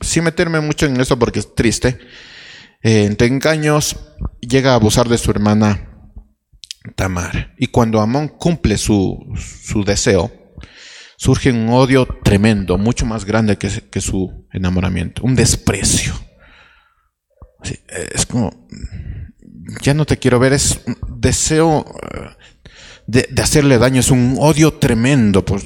[0.00, 1.98] sin meterme mucho en eso porque es triste,
[2.82, 3.96] eh, entre engaños
[4.40, 6.10] llega a abusar de su hermana
[6.96, 7.54] Tamar.
[7.58, 10.30] Y cuando Amón cumple su, su deseo,
[11.16, 16.14] surge un odio tremendo, mucho más grande que, que su enamoramiento, un desprecio.
[18.14, 18.66] Es como,
[19.82, 22.30] ya no te quiero ver, es un deseo eh,
[23.06, 25.60] de, hacerle daño, es un odio tremendo por,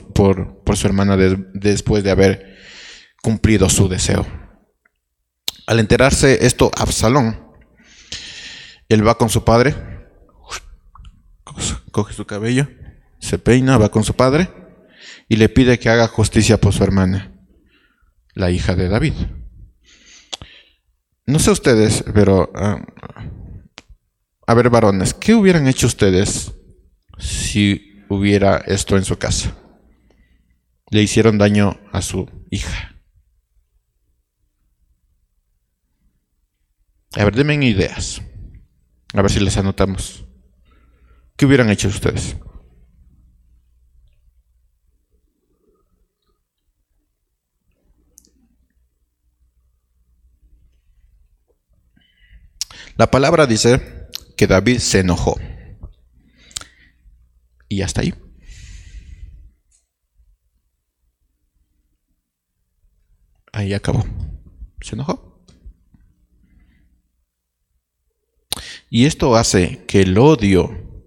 [0.76, 2.56] su hermana después de haber
[3.22, 4.26] cumplido su deseo.
[5.66, 7.46] Al enterarse esto, Absalón,
[8.88, 9.74] él va con su padre,
[11.90, 12.68] coge su cabello,
[13.18, 14.50] se peina, va con su padre
[15.28, 17.34] y le pide que haga justicia por su hermana,
[18.34, 19.14] la hija de David.
[21.28, 22.50] No sé ustedes, pero...
[22.54, 22.84] Ah,
[24.46, 26.54] a ver, varones, ¿qué hubieran hecho ustedes
[27.18, 29.56] si hubiera esto en su casa.
[30.90, 32.96] Le hicieron daño a su hija.
[37.16, 38.22] A ver, denme ideas.
[39.14, 40.26] A ver si les anotamos.
[41.36, 42.36] ¿Qué hubieran hecho ustedes?
[52.98, 55.38] La palabra dice que David se enojó.
[57.68, 58.12] Y hasta ahí.
[63.52, 64.04] Ahí acabó.
[64.80, 65.44] Se enojó.
[68.90, 71.04] Y esto hace que el odio,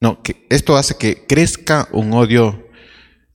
[0.00, 2.66] no, que esto hace que crezca un odio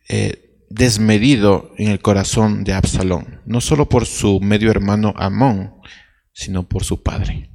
[0.10, 5.76] eh, desmedido en el corazón de Absalón, no solo por su medio hermano Amón,
[6.36, 7.50] sino por su padre.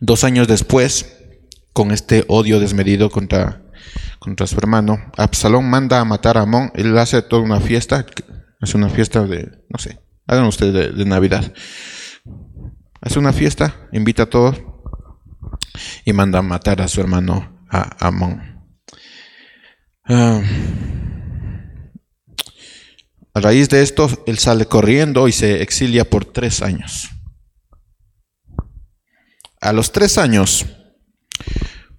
[0.00, 1.18] Dos años después,
[1.72, 3.62] con este odio desmedido contra,
[4.18, 6.70] contra su hermano, Absalón manda a matar a Amón.
[6.74, 8.06] Él hace toda una fiesta,
[8.60, 11.52] hace una fiesta de, no sé, hagan ustedes de, Navidad.
[13.00, 14.62] Hace una fiesta, invita a todos
[16.04, 18.64] y manda a matar a su hermano a Amón.
[20.04, 20.40] Ah,
[23.34, 27.10] a raíz de esto, él sale corriendo y se exilia por tres años.
[29.60, 30.66] A los tres años,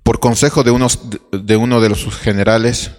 [0.03, 0.99] por consejo de, unos,
[1.31, 2.91] de uno de los generales,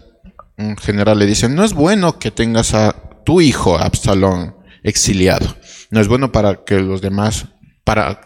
[0.57, 5.57] un general le dice, no es bueno que tengas a tu hijo Absalón exiliado.
[5.91, 7.47] No es bueno para que los demás,
[7.85, 8.21] para,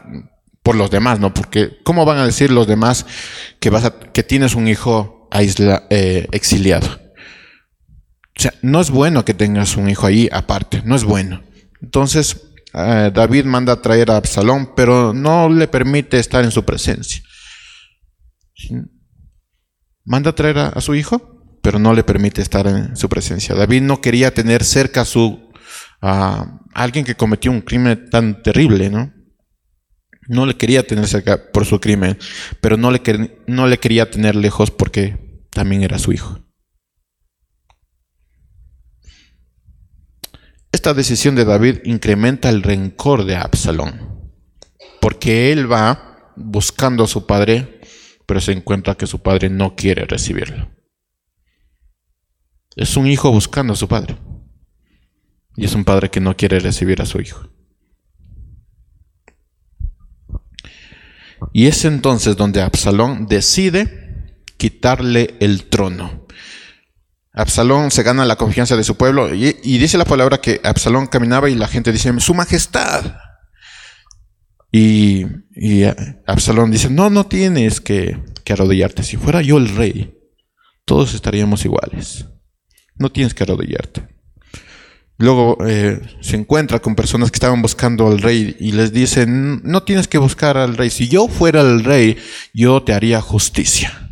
[0.63, 1.35] por los demás, ¿no?
[1.35, 3.05] Porque, ¿cómo van a decir los demás
[3.61, 7.08] que, vas que tienes un hijo eh, exiliado?
[8.39, 11.43] O sea, no es bueno que tengas un hijo ahí aparte, no es bueno.
[11.83, 12.41] Entonces,
[12.73, 17.21] eh, David manda a traer a Absalón, pero no le permite estar en su presencia.
[20.05, 23.57] Manda a traer a, su hijo, pero no le permite estar en su presencia.
[23.57, 25.49] David no quería tener cerca a su
[26.01, 29.13] a alguien que cometió un crimen tan terrible, ¿no?
[30.29, 32.17] No le quería tener cerca por su crimen,
[32.61, 33.01] pero no le,
[33.49, 36.48] no le quería tener lejos porque también era su hijo.
[40.71, 44.33] Esta decisión de David incrementa el rencor de Absalón,
[45.01, 47.81] porque él va buscando a su padre,
[48.27, 50.71] pero se encuentra que su padre no quiere recibirlo.
[52.77, 54.17] Es un hijo buscando a su padre.
[55.57, 57.51] Y es un padre que no quiere recibir a su hijo.
[61.53, 66.18] Y es entonces donde Absalón decide quitarle el trono.
[67.39, 71.49] Absalón se gana la confianza de su pueblo y, dice la palabra que Absalón caminaba
[71.49, 73.15] y la gente dice, Su Majestad.
[74.73, 75.25] Y,
[76.27, 79.05] Absalón dice, no, no tienes que, que arrodillarte.
[79.05, 80.19] Si fuera yo el rey,
[80.85, 82.27] todos estaríamos iguales.
[82.97, 84.09] No tienes que arrodillarte.
[85.17, 89.85] Luego eh, se encuentra con personas que estaban buscando al rey y les dicen, no
[89.85, 92.17] tienes que buscar al rey, si yo fuera el rey,
[92.53, 94.08] yo te haría justicia.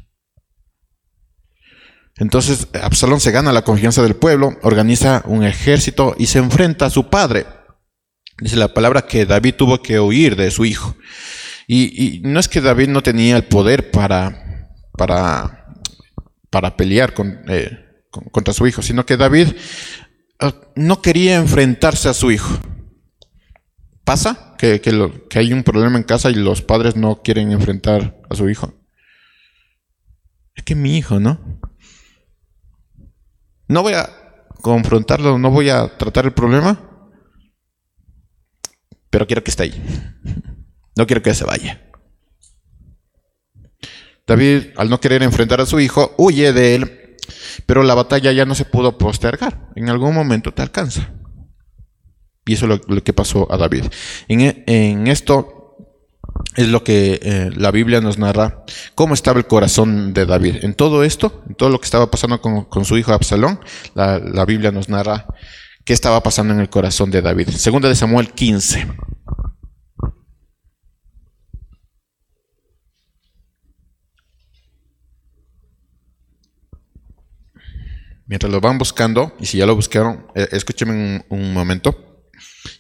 [2.19, 6.91] Entonces Absalón se gana la confianza del pueblo, organiza un ejército y se enfrenta a
[6.91, 7.47] su padre.
[8.39, 10.97] Dice la palabra que David tuvo que huir de su hijo.
[11.69, 15.67] Y, no es que David no tenía el poder para, para,
[16.49, 17.13] para pelear
[17.49, 17.71] eh,
[18.31, 19.49] contra su hijo, sino que David
[20.39, 22.59] Ah, no quería enfrentarse a su hijo.
[24.05, 28.35] ¿Pasa que, que, hay un problema en casa y los padres no quieren enfrentar a
[28.35, 28.75] su hijo?
[30.55, 31.41] Es que mi hijo, ¿no?
[33.69, 34.09] No voy a
[34.63, 36.81] confrontarlo, no voy a tratar el problema,
[39.11, 40.13] pero quiero que esté ahí.
[40.97, 41.83] No quiero que se vaya.
[44.27, 47.07] David, al no querer enfrentar a su hijo, huye de él
[47.65, 49.71] pero la batalla ya no se pudo postergar.
[49.75, 51.13] En algún momento te alcanza.
[52.45, 53.85] Y eso es lo, que pasó a David.
[54.29, 55.56] En, esto
[56.55, 60.59] es lo que eh, la Biblia nos narra, cómo estaba el corazón de David.
[60.63, 63.61] En todo esto, en todo lo que estaba pasando con, su hijo Absalón,
[63.95, 65.27] la, la, Biblia nos narra
[65.85, 67.49] qué estaba pasando en el corazón de David.
[67.49, 68.87] Segunda de Samuel 15.
[78.27, 82.16] mientras lo van buscando, y si ya lo buscaron, eh, escúchenme un, momento.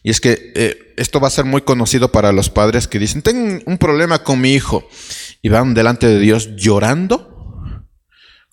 [0.03, 3.23] Y es que eh, esto va a ser muy conocido para los padres que dicen,
[3.23, 4.89] tengo un problema con mi hijo.
[5.43, 7.36] Y van delante de Dios llorando,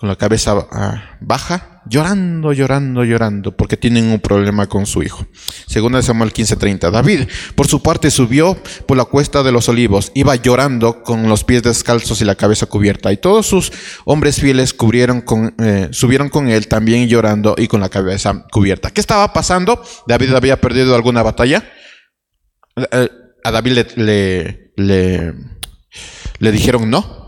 [0.03, 5.25] con la cabeza ah, baja, llorando, llorando, llorando, porque tienen un problema con su hijo.
[5.65, 6.91] Segunda de Samuel 15:30.
[6.91, 11.45] David, por su parte, subió por la cuesta de los olivos, iba llorando con los
[11.45, 13.13] pies descalzos y la cabeza cubierta.
[13.13, 13.71] Y todos sus
[14.03, 15.23] hombres fieles cubrieron
[15.59, 18.91] eh, subieron con él también llorando y con la cabeza cubierta.
[18.91, 19.81] ¿Qué estaba pasando?
[20.05, 21.63] David había perdido alguna batalla.
[22.75, 23.09] Eh,
[23.41, 24.73] a David le
[26.51, 27.22] dijeron no.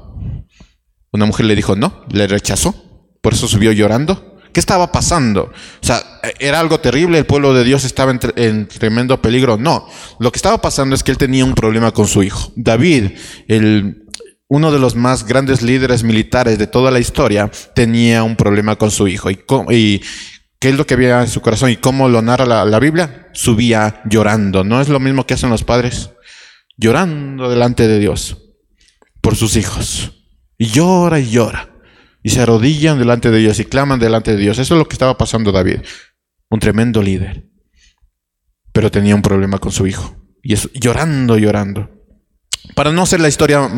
[1.15, 2.75] Una mujer le dijo no, le rechazó.
[3.21, 4.37] Por eso subió llorando.
[4.51, 5.43] ¿Qué estaba pasando?
[5.43, 6.03] O sea,
[6.39, 7.17] ¿era algo terrible?
[7.17, 9.57] ¿El pueblo de Dios estaba en, tremendo peligro?
[9.57, 9.87] No.
[10.19, 12.51] Lo que estaba pasando es que él tenía un problema con su hijo.
[12.57, 13.11] David,
[13.47, 14.05] el,
[14.47, 18.91] uno de los más grandes líderes militares de toda la historia, tenía un problema con
[18.91, 19.29] su hijo.
[19.31, 20.01] ¿Y,
[20.59, 21.71] qué es lo que había en su corazón?
[21.71, 23.29] ¿Y cómo lo narra la, la Biblia?
[23.33, 24.65] Subía llorando.
[24.65, 26.09] ¿No es lo mismo que hacen los padres?
[26.75, 28.37] Llorando delante de Dios
[29.21, 30.14] por sus hijos.
[30.57, 31.75] Y llora y llora
[32.25, 34.57] y se arrodillan delante de Dios y claman delante de Dios.
[34.57, 35.81] Eso es lo que estaba pasando David,
[36.49, 37.45] un tremendo líder,
[38.71, 41.91] pero tenía un problema con su hijo y es llorando, llorando.
[42.73, 43.69] Para no hacer la historia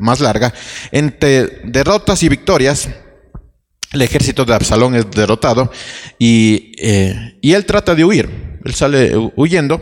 [0.00, 0.52] más larga,
[0.90, 2.88] entre derrotas y victorias,
[3.92, 5.70] el ejército de Absalón es derrotado
[6.18, 8.58] y, eh, y él trata de huir.
[8.64, 9.80] Él sale huyendo,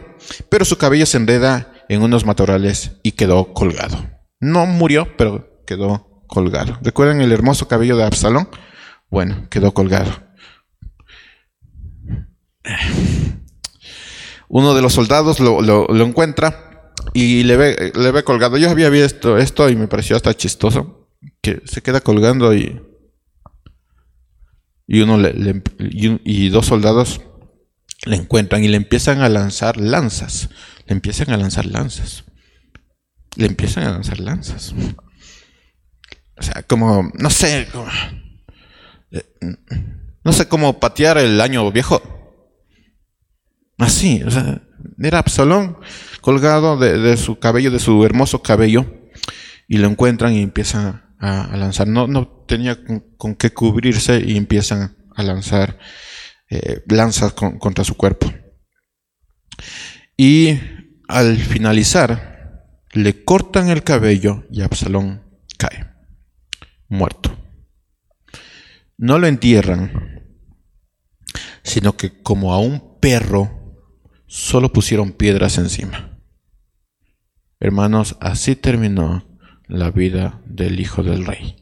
[0.50, 4.10] pero su cabello se enreda en unos matorrales y quedó colgado.
[4.40, 6.78] No murió, pero quedó colgado.
[6.82, 8.48] ¿Recuerdan el hermoso cabello de Absalón?
[9.10, 10.10] Bueno, quedó colgado.
[14.48, 18.56] Uno de los soldados lo, encuentra y le ve, le ve colgado.
[18.56, 21.08] Yo había visto esto y me pareció hasta chistoso.
[21.42, 22.80] Que se queda colgando y,
[24.86, 27.20] y uno le, y, dos soldados
[28.04, 30.48] le encuentran y le empiezan a lanzar lanzas.
[30.86, 32.24] Le empiezan a lanzar lanzas.
[33.36, 34.74] Le empiezan a lanzar lanzas.
[36.40, 37.68] O sea, como, no sé,
[39.10, 39.24] eh,
[40.24, 42.00] no sé cómo patear el año viejo.
[43.76, 44.22] Así,
[44.98, 45.76] era Absalón
[46.22, 48.86] colgado de, su cabello, de su hermoso cabello,
[49.68, 51.86] y lo encuentran y empiezan a, lanzar.
[51.88, 52.78] No, no tenía
[53.18, 55.78] con, qué cubrirse y empiezan a lanzar
[56.48, 58.32] eh, lanzas contra su cuerpo.
[60.16, 60.58] Y
[61.06, 65.22] al finalizar, le cortan el cabello y Absalón
[65.58, 65.89] cae
[66.90, 67.34] muerto.
[68.98, 70.22] No lo entierran,
[71.62, 73.78] sino que como a un perro
[74.26, 76.18] solo pusieron piedras encima.
[77.58, 79.26] Hermanos, así terminó
[79.66, 81.56] la vida del hijo del rey.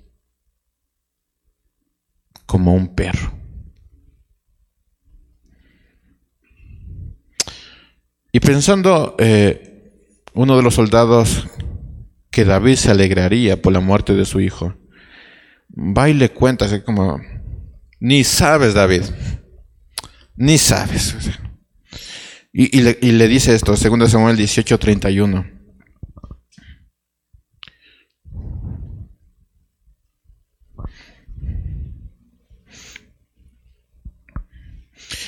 [2.46, 3.38] Como un perro.
[8.32, 11.48] Y pensando, eh, uno de los soldados
[12.30, 14.74] que David se alegraría por la muerte de su hijo,
[15.70, 17.20] va y cuenta así como,
[18.00, 19.02] ni sabes David,
[20.36, 21.14] ni sabes.
[22.52, 25.58] Y, le, dice esto, 2 Samuel 18, 31.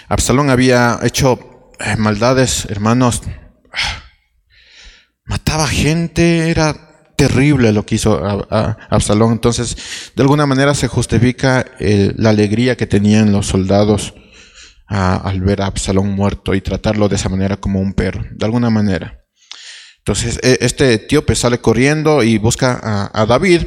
[0.09, 3.23] Absalón había hecho eh, maldades, hermanos.
[5.25, 6.90] Mataba gente, era
[7.21, 8.19] terrible lo que hizo
[8.89, 9.33] Absalón.
[9.33, 9.77] Entonces,
[10.17, 14.15] de alguna manera se justifica la alegría que tenían los soldados
[14.87, 18.71] al ver a Absalón muerto y tratarlo de esa manera como un perro, de alguna
[18.71, 19.23] manera.
[19.99, 23.65] Entonces, e, este etíope sale corriendo y busca a David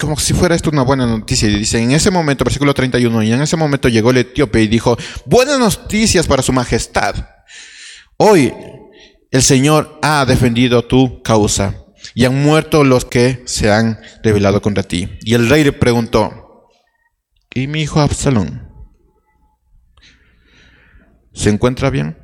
[0.00, 1.48] como si fuera esto una buena noticia.
[1.48, 4.66] Y dice, en ese momento, versículo 31, y en ese momento llegó el etíope y
[4.66, 7.14] dijo, buenas noticias para su majestad.
[8.16, 8.52] Hoy
[9.30, 11.84] el Señor ha defendido tu causa
[12.14, 15.18] y han muerto los que se han rebelado contra ti.
[15.22, 16.68] Y el rey le preguntó,
[17.54, 18.68] ¿y mi hijo Absalón?
[21.32, 22.16] ¿Se encuentra bien?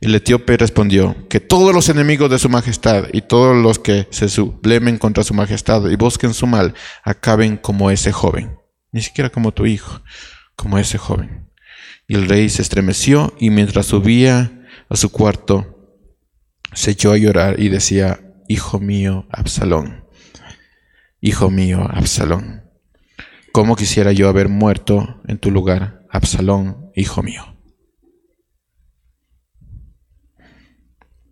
[0.00, 4.28] El etíope respondió, que todos los enemigos de su majestad y todos los que se
[4.28, 8.56] sublemen contra su majestad y busquen su mal, acaben como ese joven,
[8.92, 10.02] ni siquiera como tu hijo,
[10.56, 11.50] como ese joven.
[12.06, 15.77] Y el rey se estremeció y mientras subía a su cuarto,
[16.72, 20.04] se echó a llorar y decía, Hijo mío, Absalón,
[21.20, 22.62] Hijo mío, Absalón,
[23.52, 27.58] ¿cómo quisiera yo haber muerto en tu lugar, Absalón, hijo mío?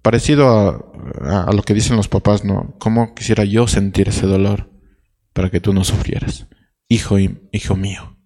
[0.07, 2.77] parecido a, lo que dicen los papás, ¿no?
[2.79, 4.71] ¿Cómo quisiera yo sentir ese dolor
[5.33, 6.47] para que tú no sufrieras?
[6.87, 8.17] Hijo, hijo mío.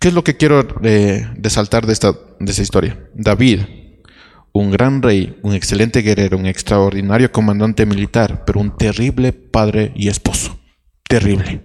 [0.00, 3.08] ¿Qué es lo que quiero eh, de esta, de esta historia?
[3.14, 3.60] David,
[4.52, 10.08] un gran rey, un excelente guerrero, un extraordinario comandante militar, pero un terrible padre y
[10.08, 10.58] esposo.
[11.08, 11.62] Terrible.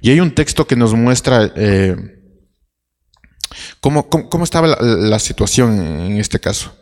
[0.00, 1.96] Y hay un texto que nos muestra eh,
[3.80, 6.76] ¿Cómo, cómo, estaba la, situación en este caso?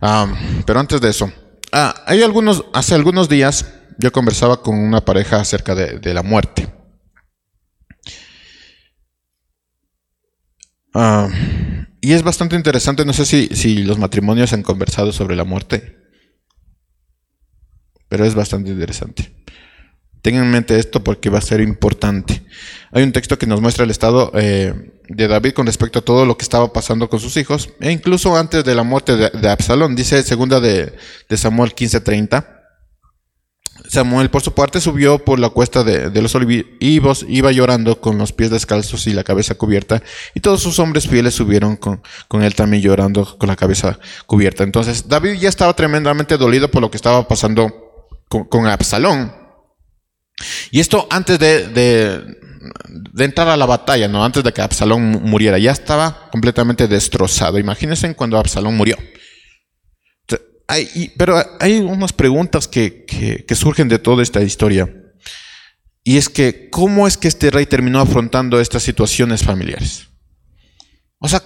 [0.00, 0.26] Ah,
[0.66, 1.32] pero antes de eso,
[1.72, 3.66] ah, hay algunos, hace algunos días
[3.98, 6.68] yo conversaba con una pareja acerca de, la muerte.
[10.94, 11.28] Ah,
[12.00, 15.98] y es bastante interesante, no sé si, si los matrimonios han conversado sobre la muerte,
[18.08, 19.32] pero es bastante interesante.
[20.22, 22.42] Tengan en mente esto porque va a ser importante.
[22.92, 24.74] Hay un texto que nos muestra el estado eh,
[25.08, 28.36] de David con respecto a todo lo que estaba pasando con sus hijos, e incluso
[28.36, 29.96] antes de la muerte de, Absalón.
[29.96, 30.92] Dice segunda de,
[31.36, 32.59] Samuel 15:30.
[33.88, 38.32] Samuel, por su parte, subió por la cuesta de, los olivos, iba llorando con los
[38.32, 40.02] pies descalzos y la cabeza cubierta,
[40.34, 42.02] y todos sus hombres fieles subieron con,
[42.42, 44.64] él también llorando con la cabeza cubierta.
[44.64, 49.40] Entonces, David ya estaba tremendamente dolido por lo que estaba pasando con Absalón.
[50.70, 52.24] Y esto antes de,
[53.18, 54.24] entrar a la batalla, ¿no?
[54.24, 55.58] Antes de que Absalón muriera.
[55.58, 57.58] Ya estaba completamente destrozado.
[57.58, 58.96] Imagínense cuando Absalón murió.
[61.16, 64.94] Pero hay unas preguntas que, que, surgen de toda esta historia.
[66.02, 70.08] Y es que, ¿cómo es que este rey terminó afrontando estas situaciones familiares?
[71.18, 71.42] O sea,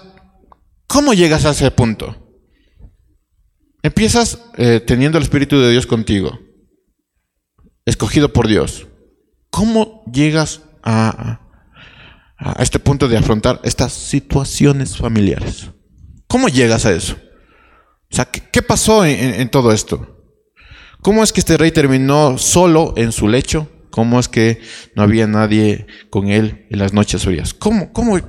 [0.86, 2.16] ¿cómo llegas a ese punto?
[3.82, 6.38] Empiezas eh, teniendo el Espíritu de Dios contigo
[7.84, 8.86] escogido por Dios.
[9.50, 11.40] ¿Cómo llegas a,
[12.58, 15.70] este punto de afrontar estas situaciones familiares?
[16.26, 17.16] ¿Cómo llegas a eso?
[18.14, 20.24] O sea, ¿qué, pasó en, todo esto?
[21.02, 23.68] ¿Cómo es que este rey terminó solo en su lecho?
[23.90, 24.60] ¿Cómo es que
[24.94, 27.52] no había nadie con él en las noches frías?
[27.54, 28.20] ¿Cómo, cómo,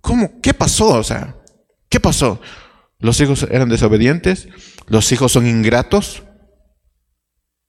[0.00, 0.94] cómo, qué pasó?
[0.94, 1.36] O sea,
[1.90, 2.40] ¿qué pasó?
[2.98, 4.48] ¿Los hijos eran desobedientes?
[4.86, 6.22] ¿Los hijos son ingratos?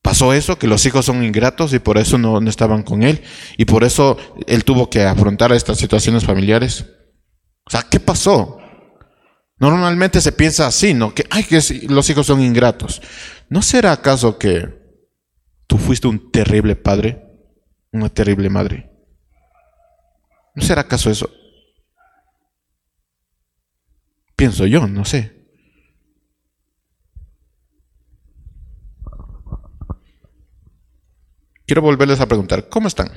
[0.01, 3.21] Pasó eso, que los hijos son ingratos y por eso no, estaban con él.
[3.57, 4.17] Y por eso
[4.47, 6.86] él tuvo que afrontar estas situaciones familiares.
[7.65, 8.59] O sea, ¿qué pasó?
[9.58, 11.14] Normalmente se piensa así, ¿no?
[11.14, 13.01] Que, ay, que los hijos son ingratos.
[13.49, 14.68] ¿No será acaso que
[15.68, 17.24] tú fuiste un terrible padre?
[17.91, 18.91] Una terrible madre.
[20.56, 21.30] ¿No será acaso eso?
[24.36, 25.36] Pienso yo, no sé.
[31.66, 33.10] Quiero volverles a preguntar, ¿cómo están?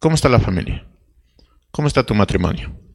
[0.00, 0.86] ¿Cómo está la familia?
[1.70, 2.87] ¿Cómo está tu matrimonio?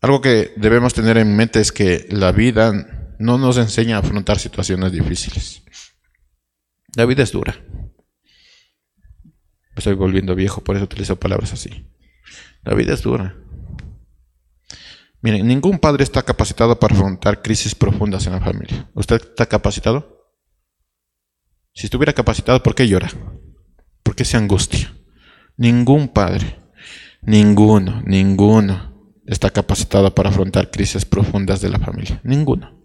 [0.00, 4.38] Algo que debemos tener en mente es que la vida no nos enseña a afrontar
[4.38, 5.62] situaciones difíciles.
[6.94, 7.56] La vida es dura.
[9.74, 11.90] Estoy volviendo viejo, por eso utilizo palabras así.
[12.62, 13.36] La vida es dura.
[15.20, 18.90] Miren, ningún padre está capacitado para afrontar crisis profundas en la familia.
[18.94, 20.30] ¿Usted está capacitado?
[21.74, 23.10] Si estuviera capacitado, ¿por qué llora?
[24.02, 24.94] ¿Por qué se angustia?
[25.56, 26.58] Ningún padre,
[27.22, 28.95] ninguno, ninguno
[29.26, 32.20] está capacitado para afrontar crisis profundas de la familia.
[32.24, 32.76] Ninguno.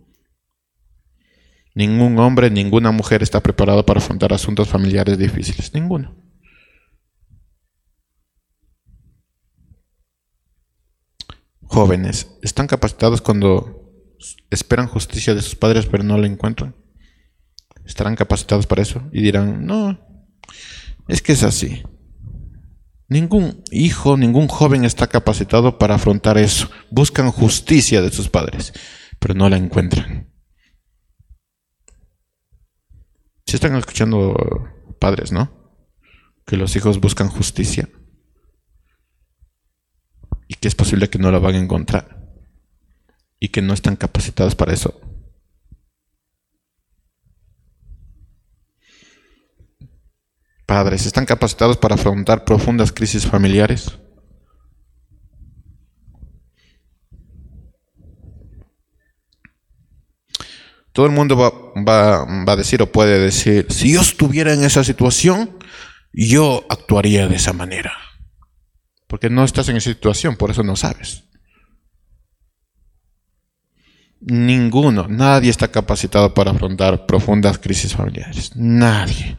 [1.73, 5.73] Ningún hombre, ninguna mujer está preparado para afrontar asuntos familiares difíciles.
[5.73, 6.15] Ninguno.
[11.61, 13.89] Jóvenes, ¿están capacitados cuando
[14.49, 16.75] esperan justicia de sus padres pero no la encuentran?
[17.85, 19.01] ¿Estarán capacitados para eso?
[19.13, 19.97] Y dirán, no,
[21.07, 21.83] es que es así.
[23.11, 26.71] Ningún hijo, ningún joven está capacitado para afrontar eso.
[26.91, 28.71] Buscan justicia de sus padres,
[29.19, 30.31] pero no la encuentran.
[33.45, 34.33] Si están escuchando
[34.97, 35.51] padres, ¿no?
[36.45, 37.89] Que los hijos buscan justicia
[40.47, 42.31] y que es posible que no la van a encontrar
[43.41, 45.10] y que no están capacitados para eso.
[50.71, 53.99] Padres, ¿están capacitados para afrontar profundas crisis familiares?
[60.93, 61.51] Todo el mundo va,
[61.83, 65.57] va, a decir o puede decir, si yo estuviera en esa situación,
[66.13, 67.91] yo actuaría de esa manera.
[69.07, 71.25] Porque no estás en esa situación, por eso no sabes.
[74.21, 78.55] Ninguno, nadie está capacitado para afrontar profundas crisis familiares.
[78.55, 79.37] Nadie.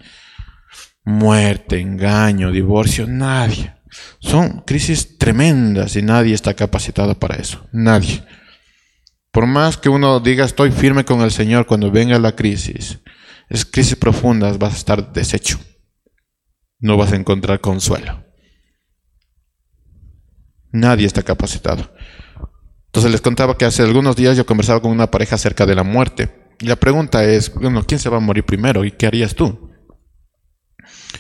[1.05, 3.75] Muerte, engaño, divorcio, nadie.
[4.21, 7.67] Son crisis tremendas y nadie está capacitado para eso.
[7.73, 8.25] Nadie.
[9.31, 13.01] Por más que uno diga estoy firme con el Señor cuando venga la crisis,
[13.49, 15.59] es crisis profundas, vas a estar deshecho.
[16.79, 18.25] No vas a encontrar consuelo.
[20.71, 21.95] Nadie está capacitado.
[22.87, 25.83] Entonces les contaba que hace algunos días yo conversaba con una pareja acerca de la
[25.83, 26.55] muerte.
[26.61, 29.72] Y la pregunta es, bueno, ¿quién se va a morir primero y qué harías tú?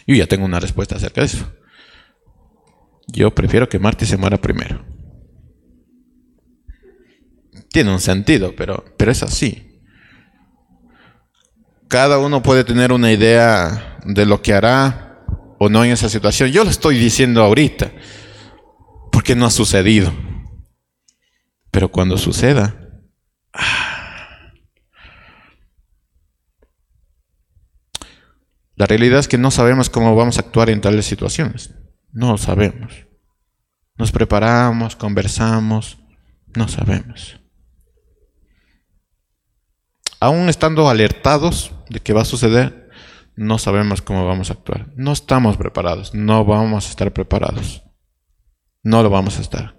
[0.07, 1.53] Yo ya tengo una respuesta acerca de eso.
[3.07, 4.84] Yo prefiero que Marty se muera primero.
[7.70, 9.80] Tiene un sentido, pero, pero es así.
[11.88, 15.24] Cada uno puede tener una idea de lo que hará
[15.59, 16.51] o no en esa situación.
[16.51, 17.93] Yo lo estoy diciendo ahorita
[19.11, 20.12] porque no ha sucedido.
[21.70, 22.76] Pero cuando suceda,
[28.77, 31.75] la realidad es que no sabemos cómo vamos a actuar en tales situaciones.
[32.11, 33.07] No sabemos.
[33.97, 35.99] Nos preparamos, conversamos,
[36.55, 37.39] no sabemos.
[40.20, 42.91] Aún estando alertados de que va a suceder,
[43.35, 44.89] no sabemos cómo vamos a actuar.
[44.97, 47.83] No estamos preparados, no vamos a estar preparados.
[48.83, 49.79] No lo vamos a estar.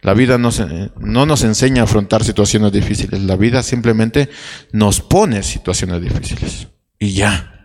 [0.00, 3.22] La vida no nos enseña a afrontar situaciones difíciles.
[3.22, 4.30] La vida simplemente
[4.72, 6.68] nos pone situaciones difíciles.
[6.98, 7.57] Y ya.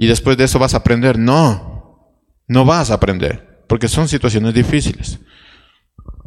[0.00, 1.18] Y después de eso vas a aprender.
[1.18, 2.16] No,
[2.48, 3.62] no vas a aprender.
[3.68, 5.20] Porque son situaciones difíciles.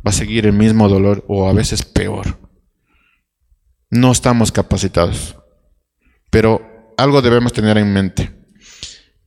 [0.06, 2.38] Va a seguir el mismo dolor o a veces peor.
[3.90, 5.38] No estamos capacitados.
[6.30, 8.46] Pero algo debemos tener en mente.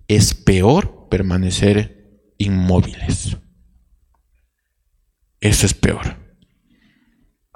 [0.06, 3.38] Es peor permanecer inmóviles.
[5.40, 6.18] Eso es peor.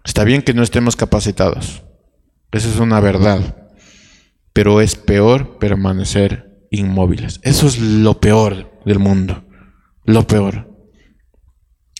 [0.03, 1.85] Está bien que no estemos capacitados.
[2.51, 3.69] Eso es una verdad.
[4.53, 7.41] Pero es peor permanecer inmóviles.
[7.43, 9.45] Eso es lo peor del mundo.
[10.05, 10.71] Lo peor.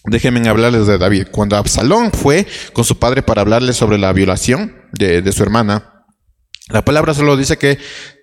[0.05, 1.29] Déjenme hablarles de David.
[1.31, 6.07] Cuando Absalón fue con su padre para hablarle sobre la violación de, su hermana,
[6.69, 7.79] la palabra solo dice que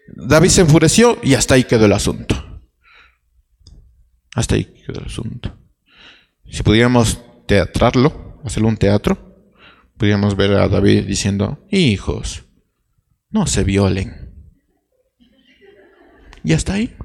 [0.08, 2.62] David se enfureció y hasta ahí quedó el asunto.
[4.34, 5.56] Hasta ahí quedó el asunto.
[6.50, 9.52] Si pudiéramos teatrarlo, hacerlo un teatro,
[9.98, 12.45] podríamos ver a David diciendo, hijos,
[13.30, 14.27] no se violen.
[16.48, 16.95] Y hasta ahí.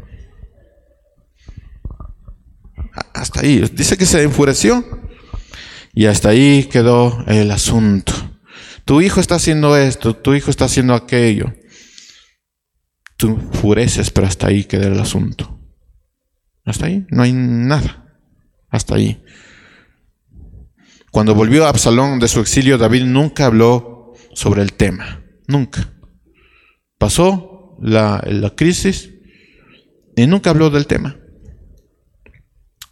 [3.13, 3.59] Hasta ahí.
[3.73, 4.85] Dice que se enfureció.
[5.93, 8.13] Y hasta ahí quedó el asunto.
[8.85, 11.53] Tu hijo está haciendo esto, tu hijo está haciendo aquello.
[13.17, 15.59] Tú enfureces, pero hasta ahí queda el asunto.
[16.65, 18.17] Hasta ahí, no hay nada.
[18.71, 19.25] Hasta ahí.
[21.11, 25.25] Cuando volvió a Absalón de su exilio, David nunca habló sobre el tema.
[25.49, 25.93] Nunca.
[26.97, 28.23] Pasó la,
[28.57, 29.13] crisis
[30.17, 31.17] y nunca habló del tema.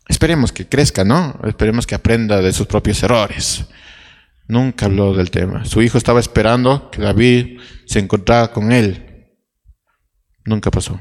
[0.08, 1.38] Esperemos que crezca, ¿no?
[1.44, 3.66] Esperemos que aprenda de sus propios errores.
[4.48, 5.64] Nunca habló del tema.
[5.64, 9.06] Su hijo estaba esperando que David se encontrara con él
[10.44, 11.00] Nunca pasó.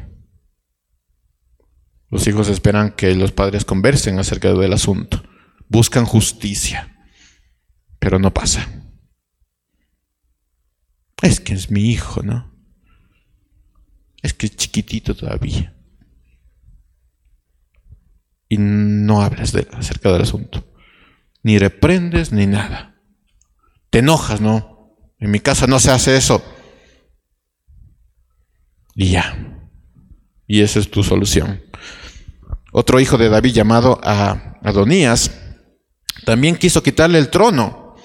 [2.09, 5.24] Los hijos esperan que los padres conversen acerca del asunto.
[5.67, 6.95] Buscan justicia.
[7.99, 8.67] Pero no pasa.
[11.22, 12.53] Es que es mi hijo, ¿no?
[14.22, 15.76] Es que es chiquitito todavía.
[18.50, 20.66] Y no hablas de, acerca del asunto.
[21.43, 23.00] Ni reprendes ni nada.
[23.91, 24.97] Te enojas, ¿no?
[25.20, 26.43] En mi casa no se hace eso.
[28.95, 29.62] Y ya.
[30.47, 31.62] Y esa es tu solución.
[32.72, 35.32] Otro hijo de David llamado a Adonías
[36.26, 37.95] también quiso quitarle el trono.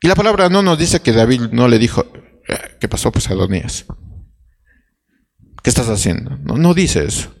[0.00, 2.04] Y la palabra no nos dice que David no le dijo,
[2.48, 3.86] eh, ¿qué pasó pues Adonías?
[5.62, 6.36] ¿Qué estás haciendo?
[6.38, 7.34] No, no dice eso.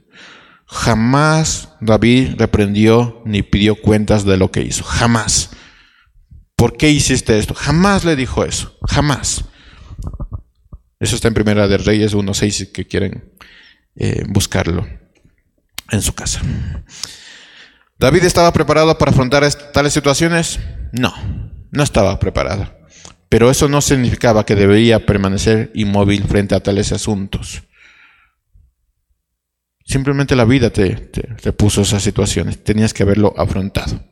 [0.66, 4.84] Jamás David reprendió ni pidió cuentas de lo que hizo.
[4.84, 5.50] Jamás.
[6.56, 7.54] ¿Por qué hiciste esto?
[7.54, 8.76] Jamás le dijo eso.
[8.88, 9.44] Jamás.
[11.00, 13.32] Eso está en Primera de Reyes 1.6 que quieren
[13.96, 14.86] eh, buscarlo
[15.90, 16.40] en su casa.
[17.98, 20.60] ¿David estaba preparado para afrontar tales situaciones?
[20.92, 21.12] No,
[21.70, 22.74] no estaba preparado.
[23.28, 27.64] Pero eso no significaba que debería permanecer inmóvil frente a tales asuntos.
[29.84, 32.64] Simplemente la vida te, te, puso esas situaciones.
[32.64, 34.02] Tenías que haberlo afrontado.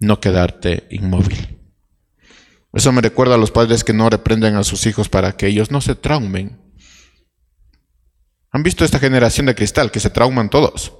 [0.00, 1.58] No quedarte inmóvil.
[2.72, 5.70] Eso me recuerda a los padres que no reprenden a sus hijos para que ellos
[5.70, 6.60] no se traumen.
[8.50, 10.94] ¿Han visto esta generación de cristal que se trauman todos?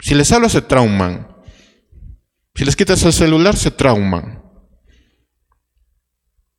[0.00, 1.28] Si les hablas se trauman.
[2.54, 4.42] Si les quitas el celular se trauman.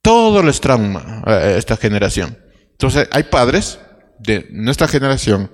[0.02, 2.38] Todo les trauma a esta generación.
[2.72, 3.80] Entonces hay padres
[4.20, 5.50] de nuestra generación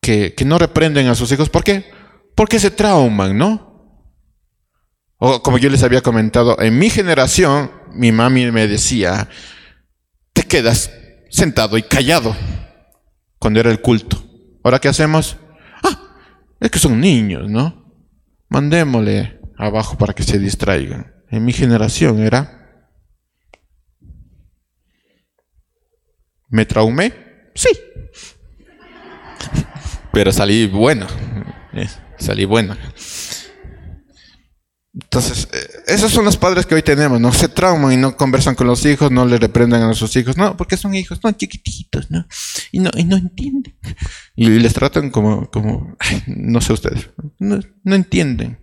[0.00, 1.48] que, que, no reprenden a sus hijos.
[1.48, 1.90] ¿Por qué?
[2.34, 3.68] Porque se trauman, ¿no?
[5.18, 9.28] O como yo les había comentado, en mi generación, mi mami me decía,
[10.32, 10.92] te quedas
[11.30, 12.36] sentado y callado
[13.38, 14.24] cuando era el culto.
[14.62, 15.36] ¿Ahora qué hacemos?
[15.82, 16.14] Ah,
[16.60, 17.92] es que son niños, ¿no?
[18.48, 21.12] Mandémosle abajo para que se distraigan.
[21.30, 22.54] En mi generación era...
[26.48, 27.27] ¿Me traumé?
[27.58, 27.70] Sí.
[30.12, 31.08] Pero salí buena.
[31.72, 32.78] Eh, salí buena.
[34.94, 37.32] Entonces, eh, esos son los padres que hoy tenemos, ¿no?
[37.32, 40.56] Se trauman y no conversan con los hijos, no le reprendan a sus hijos, no,
[40.56, 42.24] porque son hijos, son chiquititos, ¿no?
[42.70, 43.76] Y no, y no entienden.
[44.36, 45.96] Y les tratan como, como
[46.28, 48.60] no sé ustedes, no, no entienden.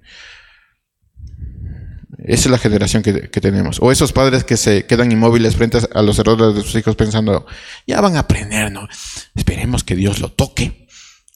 [2.27, 3.77] Esa es la generación que, tenemos.
[3.81, 7.45] O esos padres que se quedan inmóviles frente a los errores de sus hijos pensando,
[7.85, 8.87] ya van a aprender, ¿no?
[9.35, 10.87] Esperemos que Dios lo toque,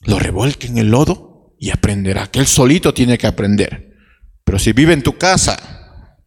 [0.01, 3.97] lo revuelque en el lodo y aprenderá, que él solito tiene que aprender.
[4.43, 6.17] Pero si vive en tu casa,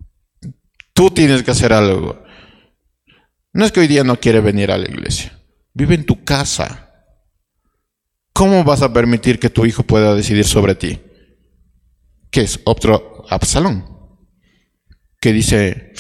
[0.92, 2.22] tú tienes que hacer algo.
[3.52, 5.40] No es que hoy día no quiere venir a la iglesia,
[5.74, 6.88] vive en tu casa.
[8.32, 11.00] ¿Cómo vas a permitir que tu hijo pueda decidir sobre ti?
[12.30, 12.60] ¿Qué es?
[12.64, 13.91] Otro Absalón
[15.22, 15.92] que dice,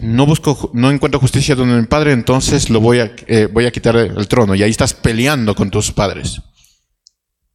[0.00, 3.70] no busco, no encuentro justicia donde mi padre, entonces lo voy a, eh, voy a
[3.70, 4.56] quitar el trono.
[4.56, 6.42] Y ahí estás peleando con tus padres.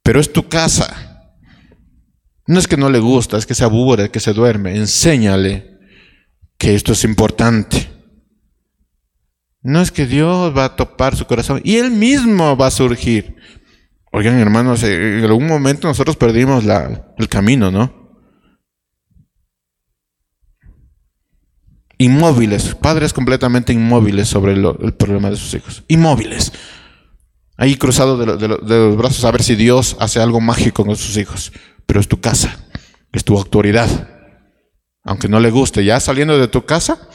[0.02, 1.34] Pero es tu casa.
[2.46, 4.76] No es que no le gusta, es que se aburre, que se duerme.
[4.76, 5.78] Enséñale
[6.56, 7.90] que esto es importante.
[9.60, 13.36] No es que Dios va a topar su corazón y Él mismo va a surgir.
[14.10, 17.97] Oigan, hermanos, en algún momento nosotros perdimos la, el camino, ¿no?
[22.00, 25.82] Inmóviles, padres completamente inmóviles sobre el problema de sus hijos.
[25.88, 26.52] Inmóviles.
[27.56, 31.52] Ahí cruzado de, los brazos a ver si Dios hace algo mágico con sus hijos.
[31.86, 32.56] Pero es tu casa,
[33.12, 34.08] es tu autoridad.
[35.02, 37.08] Aunque no le guste, ya saliendo de tu casa,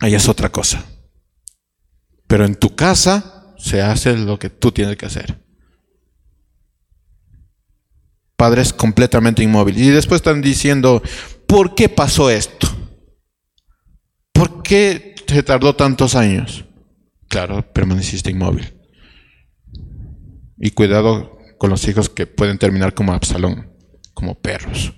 [0.00, 0.82] ahí es otra cosa.
[2.26, 5.38] Pero en tu casa se hace lo que tú tienes que hacer.
[8.36, 9.82] Padres completamente inmóviles.
[9.82, 11.02] Y después están diciendo,
[11.46, 12.68] ¿por qué pasó esto?
[14.34, 16.66] ¿Por qué se tardó tantos años?
[17.28, 18.74] Claro, permaneciste inmóvil.
[20.58, 23.72] Y cuidado con los hijos que pueden terminar como Absalón,
[24.12, 24.92] como perros.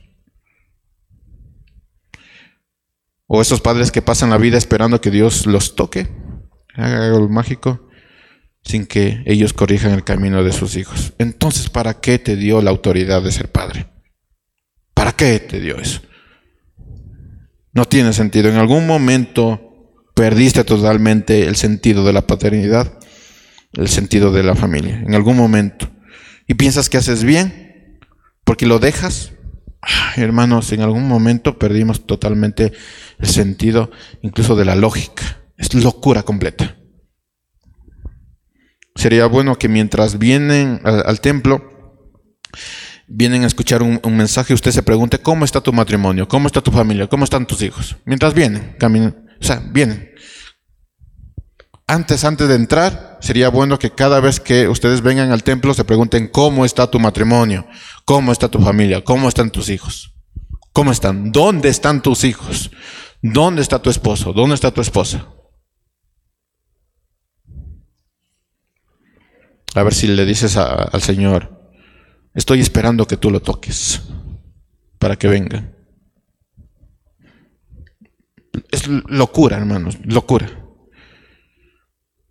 [3.29, 6.09] O esos padres que pasan la vida esperando que Dios los toque,
[6.75, 7.89] haga algo mágico,
[8.65, 11.13] sin que ellos corrijan el camino de sus hijos.
[11.19, 13.87] Entonces, ¿para qué te dio la autoridad de ser padre?
[14.95, 16.01] ¿Para qué te dio eso?
[17.77, 18.49] No tiene sentido.
[18.49, 19.61] En algún momento
[20.15, 22.99] perdiste totalmente el sentido de la paternidad,
[23.75, 24.97] el sentido de la familia.
[25.07, 25.91] En algún momento.
[26.49, 28.01] Y piensas que haces bien
[28.45, 29.33] porque lo dejas.
[30.17, 32.73] hermanos, en algún momento perdimos totalmente
[33.19, 33.91] el sentido
[34.23, 35.43] incluso de la lógica.
[35.59, 36.79] Es locura completa.
[38.95, 42.09] sería bueno que mientras vienen al, templo,
[43.09, 46.29] vienen a escuchar un, mensaje, usted se pregunte, ¿cómo está tu matrimonio?
[46.29, 47.07] ¿Cómo está tu familia?
[47.07, 47.97] ¿Cómo están tus hijos?
[48.05, 50.11] Mientras vienen, caminan, o sea, vienen.
[51.87, 55.85] Antes, antes de entrar, sería bueno que cada vez que ustedes vengan al templo se
[55.85, 57.67] pregunten, ¿cómo está tu matrimonio?
[58.05, 59.05] ¿Cómo está tu familia?
[59.05, 60.13] ¿Cómo están tus hijos?
[60.73, 61.31] ¿Cómo están?
[61.31, 62.73] ¿Dónde están tus hijos?
[63.23, 64.33] ¿Dónde está tu esposo?
[64.33, 65.29] ¿Dónde está tu esposa?
[69.77, 71.56] A ver si le dices al Señor,
[72.37, 74.03] estoy esperando que tú lo toques
[74.99, 75.73] para que venga.
[78.71, 80.47] Es locura, hermanos, locura.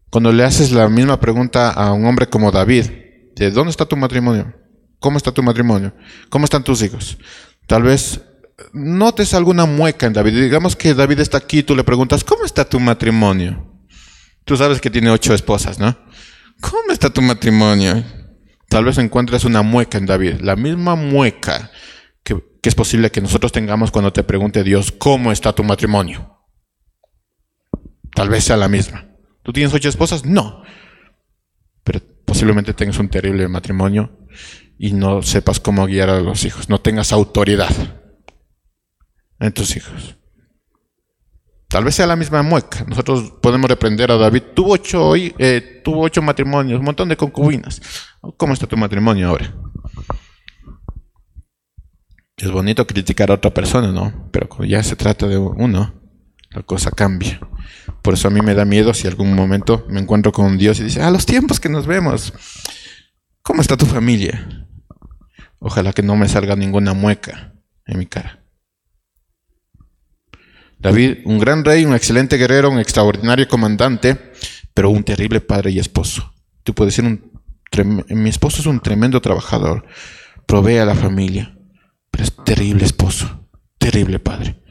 [0.10, 2.86] Cuando le haces la misma pregunta a un hombre como David,
[3.36, 4.56] de ¿dónde está tu matrimonio?
[5.00, 5.94] ¿Cómo está tu matrimonio?
[6.30, 7.18] ¿Cómo están tus hijos?
[7.68, 8.22] Tal vez
[8.72, 10.42] notes alguna mueca en David.
[10.42, 13.72] Digamos que David está aquí, tú le preguntas, ¿cómo está tu matrimonio?
[14.46, 15.98] Tú sabes que tiene ocho esposas, ¿no?
[16.62, 18.04] ¿Cómo está tu matrimonio?
[18.70, 21.72] Tal vez encuentres una mueca en David, la misma mueca
[22.24, 26.40] que, es posible que nosotros tengamos cuando te pregunte Dios, ¿cómo está tu matrimonio?
[28.16, 29.06] Tal vez sea la misma.
[29.44, 30.26] ¿Tú tienes ocho esposas?
[30.26, 30.64] No.
[31.84, 34.18] Pero posiblemente tengas un terrible matrimonio
[34.80, 37.72] y no sepas cómo guiar a los hijos, no tengas autoridad
[39.40, 40.18] en tus hijos.
[41.68, 42.86] Tal vez sea la misma mueca.
[42.88, 44.44] Nosotros podemos reprender a David.
[44.54, 47.82] Tuvo ocho, eh, tuvo ocho matrimonios, un montón de concubinas.
[48.38, 49.54] ¿Cómo está tu matrimonio ahora?
[52.38, 54.30] Es bonito criticar a otra persona, ¿no?
[54.32, 55.94] Pero cuando ya se trata de uno,
[56.52, 57.40] la cosa cambia.
[58.02, 60.84] Por eso a mí me da miedo si algún momento me encuentro con Dios y
[60.84, 62.34] dice, a los tiempos que nos vemos,
[63.42, 64.68] ¿cómo está tu familia?
[65.60, 67.54] Ojalá que no me salga ninguna mueca
[67.86, 68.45] en mi cara.
[70.86, 74.32] David, un gran rey, un excelente guerrero, un extraordinario comandante,
[74.76, 76.32] pero un terrible padre y esposo.
[76.64, 77.36] Tú puedes decir, un
[77.84, 79.88] mi esposo es un tremendo trabajador,
[80.46, 81.58] provee a la familia,
[82.12, 83.48] pero es terrible esposo,
[83.80, 84.62] terrible padre.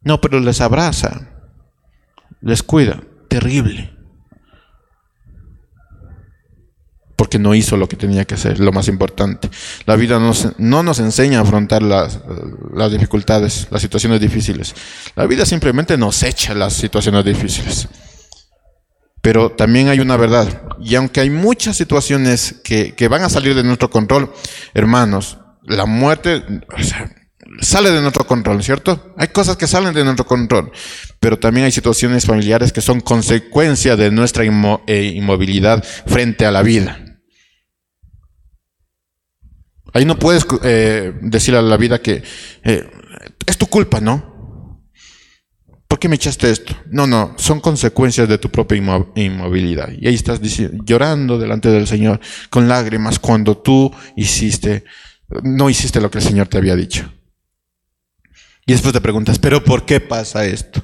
[0.00, 1.30] No, pero les abraza,
[2.40, 3.96] les cuida, terrible.
[7.22, 9.48] Porque no hizo lo que tenía que hacer, lo más importante.
[9.86, 10.18] La vida
[10.58, 12.18] no nos enseña a afrontar las,
[12.74, 14.74] las dificultades, las situaciones difíciles.
[15.14, 17.86] La vida simplemente nos echa las situaciones difíciles.
[19.20, 23.54] Pero también hay una verdad, y aunque hay muchas situaciones que, que van a salir
[23.54, 24.32] de nuestro control,
[24.74, 26.42] hermanos, la muerte
[27.60, 29.14] sale de nuestro control, ¿cierto?
[29.16, 30.72] Hay cosas que salen de nuestro control,
[31.20, 36.62] pero también hay situaciones familiares que son consecuencia de nuestra eh, inmovilidad frente a la
[36.62, 37.01] vida.
[39.92, 42.22] Ahí no puedes eh, decirle a la vida que
[42.64, 42.90] eh,
[43.46, 44.32] es tu culpa, ¿no?
[45.86, 46.74] ¿Por qué me echaste esto?
[46.90, 48.78] No, no, son consecuencias de tu propia
[49.14, 49.90] inmovilidad.
[49.92, 50.40] Y ahí estás
[50.84, 52.18] llorando delante del Señor
[52.48, 54.84] con lágrimas cuando tú hiciste,
[55.42, 57.12] no hiciste lo que el Señor te había dicho.
[58.64, 60.82] Y después te preguntas, pero ¿por qué pasa esto?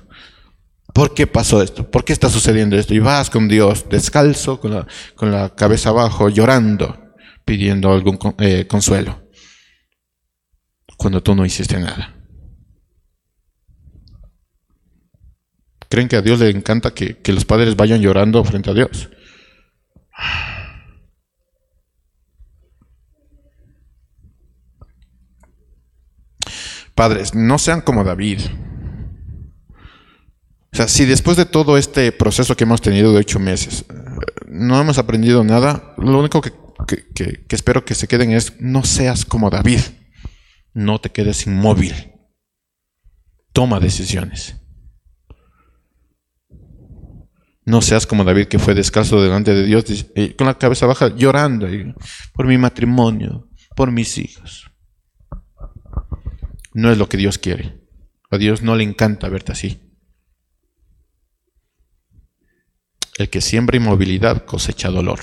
[0.92, 1.90] ¿Por qué pasó esto?
[1.90, 2.92] ¿Por qué está sucediendo esto?
[2.92, 7.07] Y vas con Dios descalzo, con la cabeza abajo, llorando
[7.48, 9.26] pidiendo algún eh, consuelo
[10.98, 12.14] cuando tú no hiciste nada.
[15.88, 19.08] ¿Creen que a Dios le encanta que, que los padres vayan llorando frente a Dios?
[26.94, 28.40] Padres, no sean como David.
[30.70, 33.94] O sea, si después de todo este proceso que hemos tenido de ocho meses, eh,
[34.48, 36.52] no hemos aprendido nada, lo único que
[36.86, 39.80] que, espero que se queden es, no seas como David,
[40.74, 42.12] no te quedes inmóvil,
[43.52, 44.56] toma decisiones.
[47.64, 49.84] No seas como David que fue descalzo delante de Dios
[50.38, 51.66] con la cabeza baja llorando
[52.32, 54.70] por mi matrimonio, por mis hijos.
[56.72, 57.78] No es lo que Dios quiere.
[58.30, 59.80] A Dios no le encanta verte así.
[63.18, 65.20] El que siembra inmovilidad cosecha dolor.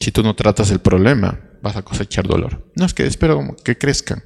[0.00, 2.72] Si tú no tratas el problema, vas a cosechar dolor.
[2.74, 4.24] No es que espero que crezcan.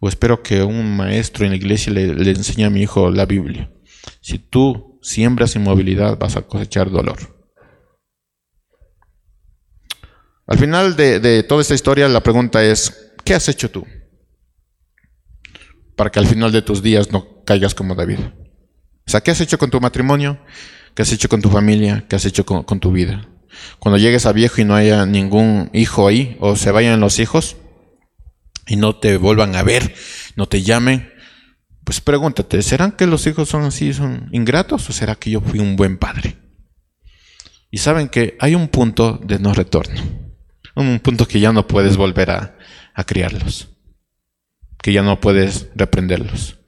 [0.00, 3.70] O espero que un maestro en la iglesia le, enseñe a mi hijo la Biblia.
[4.22, 7.18] Si tú siembras inmovilidad, vas a cosechar dolor.
[10.46, 13.86] Al final de, de toda esta historia, la pregunta es, ¿qué has hecho tú?
[15.96, 18.20] Para que al final de tus días no caigas como David.
[19.06, 20.40] O sea, ¿qué has hecho con tu matrimonio?
[20.94, 22.06] ¿Qué has hecho con tu familia?
[22.08, 23.28] ¿Qué has hecho con, con tu vida?
[23.78, 27.56] Cuando llegues a viejo y no haya ningún hijo ahí, o se vayan los hijos
[28.66, 29.94] y no te vuelvan a ver,
[30.36, 31.12] no te llamen,
[31.84, 35.58] Pues pregúntate, ¿serán que los hijos son así, son ingratos o será que yo fui
[35.58, 36.36] un buen padre?
[37.70, 40.00] Y saben que hay un punto de no retorno,
[40.76, 42.56] un punto que ya no puedes volver a,
[42.94, 43.70] a criarlos,
[44.82, 46.58] que ya no puedes reprenderlos.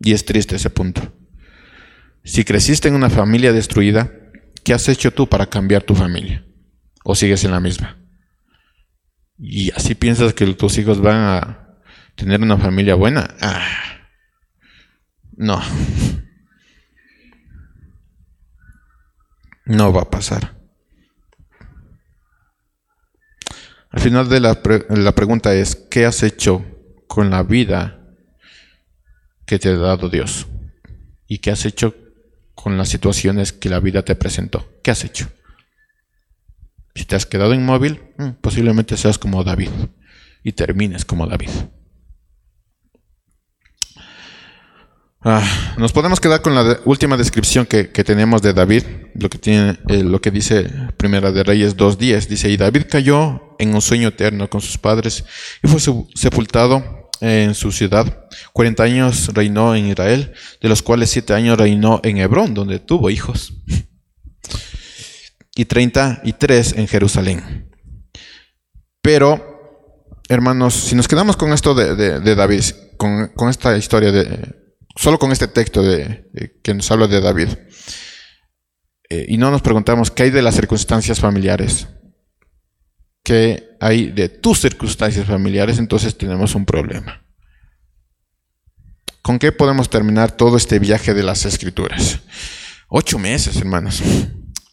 [0.00, 1.12] Y es triste ese punto.
[2.26, 4.10] Si creciste en una familia destruida,
[4.64, 6.44] ¿qué has hecho tú para cambiar tu familia?
[7.04, 8.04] ¿O sigues en la misma?
[9.38, 11.78] Y así piensas que tus hijos van a
[12.16, 13.32] tener una familia buena.
[13.40, 13.64] Ah,
[15.36, 15.62] no.
[19.64, 20.56] No va a pasar.
[23.90, 26.66] Al final de la, la pregunta es, ¿qué has hecho
[27.06, 28.00] con la vida
[29.46, 30.48] que te ha dado Dios?
[31.28, 32.05] ¿Y qué has hecho
[32.66, 34.68] con las situaciones que la vida te presentó?
[34.82, 35.28] ¿Qué has hecho?
[36.96, 39.68] Si te has quedado inmóvil, mm, posiblemente seas como David
[40.42, 41.50] y termines como David.
[45.20, 45.48] Ah,
[45.78, 48.82] nos podemos quedar con la última descripción que, tenemos de David,
[49.14, 52.26] lo que, tiene, eh, lo que dice Primera de Reyes 2.10.
[52.26, 55.24] Dice, y David cayó en un sueño eterno con sus padres
[55.62, 55.78] y fue
[56.16, 58.25] sepultado en su ciudad.
[58.56, 60.32] 40 años reinó en Israel,
[60.62, 63.52] de los cuales 7 años reinó en Hebrón, donde tuvo hijos.
[65.54, 67.70] Y 33 en Jerusalén.
[69.02, 69.92] Pero,
[70.30, 72.62] hermanos, si nos quedamos con esto de, David,
[72.96, 74.54] con, esta historia de,
[74.96, 76.30] solo con este texto de,
[76.62, 77.48] que nos habla de David,
[79.10, 81.88] eh, y no nos preguntamos qué hay de las circunstancias familiares,
[83.22, 87.25] qué hay de tus circunstancias familiares, entonces tenemos un problema.
[89.26, 92.20] ¿Con qué podemos terminar todo este viaje de las escrituras?
[92.86, 94.00] Ocho meses, hermanos.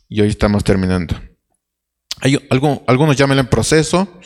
[0.07, 1.19] Y hoy estamos terminando.
[2.21, 2.37] Hay
[2.85, 4.21] algunos llaman en proceso,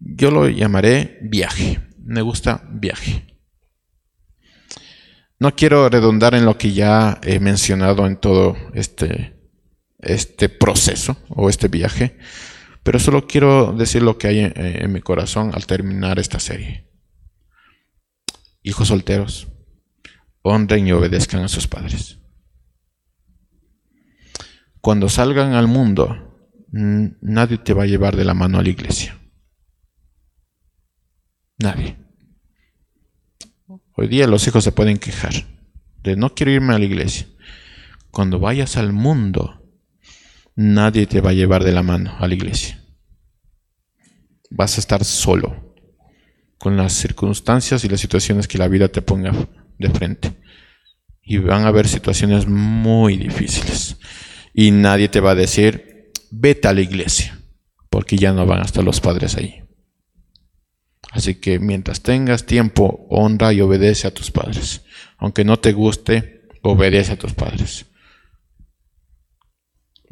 [0.00, 1.80] yo lo llamaré viaje.
[1.96, 3.38] Me gusta viaje.
[5.38, 9.36] No quiero redundar en lo que ya he mencionado en todo este,
[10.00, 12.18] este proceso o este viaje,
[12.82, 16.88] pero solo quiero decir lo que hay en, mi corazón al terminar esta serie.
[18.64, 19.51] Hijos solteros,
[20.42, 22.18] honren y obedezcan a sus padres.
[24.80, 26.36] Cuando salgan al mundo,
[26.70, 29.18] nadie te va a llevar de la mano a la iglesia.
[31.58, 31.96] Nadie.
[33.94, 35.32] Hoy día los hijos se pueden quejar
[36.02, 37.28] de no quiero irme a la iglesia.
[38.10, 39.62] Cuando vayas al mundo,
[40.56, 42.84] nadie te va a llevar de la mano a la iglesia.
[44.50, 45.76] Vas a estar solo
[46.58, 49.32] con las circunstancias y las situaciones que la vida te ponga
[49.78, 50.32] de frente.
[51.22, 53.96] Y van a haber situaciones muy difíciles.
[54.54, 57.38] Y nadie te va a decir, vete a la iglesia,
[57.90, 59.62] porque ya no van a estar los padres ahí.
[61.10, 64.82] Así que mientras tengas tiempo, honra y obedece a tus padres.
[65.18, 67.86] Aunque no te guste, obedece a tus padres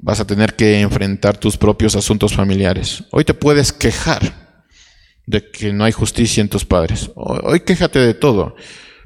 [0.03, 3.05] vas a tener que enfrentar tus propios asuntos familiares.
[3.11, 4.61] Hoy te puedes quejar
[5.27, 7.11] de que no hay justicia en tus padres.
[7.15, 8.57] Hoy quéjate de todo.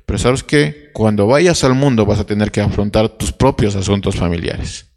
[0.06, 4.16] Pero sabes que cuando vayas al mundo vas a tener que afrontar tus propios asuntos
[4.16, 4.90] familiares.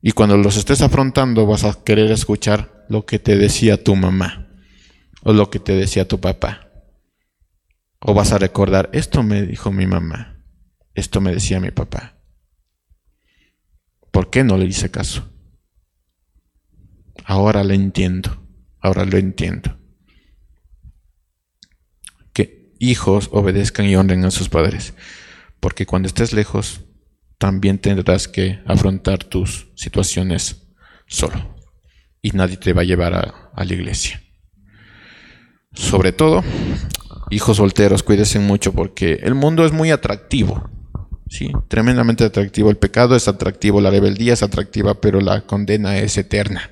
[0.00, 4.48] Y cuando los estés afrontando vas a querer escuchar lo que te decía tu mamá
[5.22, 6.68] o lo que te decía tu papá.
[8.00, 10.44] O vas a recordar, esto me dijo mi mamá,
[10.94, 12.18] esto me decía mi papá.
[14.10, 15.30] ¿Por qué no le hice caso?
[17.24, 18.46] Ahora lo entiendo,
[18.80, 19.78] ahora lo entiendo.
[22.32, 24.94] Que hijos obedezcan y honren a sus padres,
[25.60, 26.80] porque cuando estés lejos,
[27.38, 30.62] también tendrás que afrontar tus situaciones
[31.06, 31.56] solo
[32.20, 34.20] y nadie te va a llevar a, la iglesia.
[35.72, 36.42] Sobre todo,
[37.30, 40.68] hijos solteros, cuídense mucho porque el mundo es muy atractivo.
[41.28, 42.68] Sí, tremendamente atractivo.
[42.68, 46.70] El pecado es atractivo, la rebeldía es atractiva, pero la condena es eterna.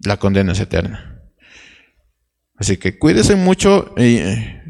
[0.00, 1.13] La condena es eterna.
[2.56, 4.62] Así que cuídese mucho eh,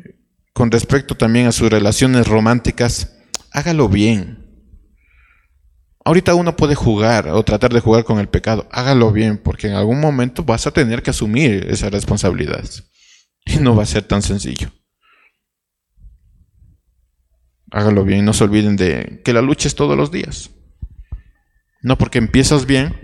[0.52, 3.16] con respecto también a sus relaciones románticas.
[3.52, 4.40] Hágalo bien.
[6.04, 8.68] Ahorita uno puede jugar o tratar de jugar con el pecado.
[8.70, 12.84] Hágalo bien, porque en algún momento vas a tener que asumir esas responsabilidades.
[13.46, 14.70] Y no va a ser tan sencillo
[17.74, 18.24] hágalo bien.
[18.24, 20.50] No se olviden de que la lucha es todos los días.
[21.82, 22.94] No porque empiezas bien,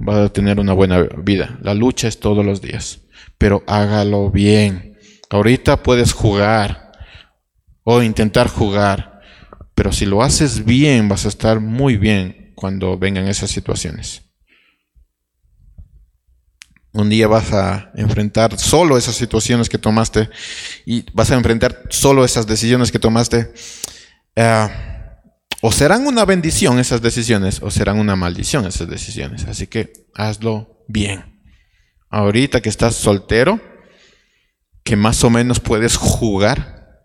[0.00, 1.58] vas a tener una buena vida.
[1.62, 3.02] La lucha es todos los días.
[3.38, 4.98] Pero hágalo bien.
[5.30, 6.92] Ahorita puedes jugar
[7.84, 9.20] o intentar jugar.
[9.74, 14.22] Pero si lo haces bien, vas a estar muy bien cuando vengan esas situaciones.
[16.92, 20.28] Un día vas a enfrentar solo esas situaciones que tomaste
[20.84, 23.52] y vas a enfrentar solo esas decisiones que tomaste.
[24.34, 24.68] Eh,
[25.60, 29.44] o serán una bendición esas decisiones o serán una maldición esas decisiones.
[29.44, 31.37] Así que hazlo bien.
[32.10, 33.60] Ahorita que estás soltero,
[34.82, 37.02] que más o menos puedes jugar,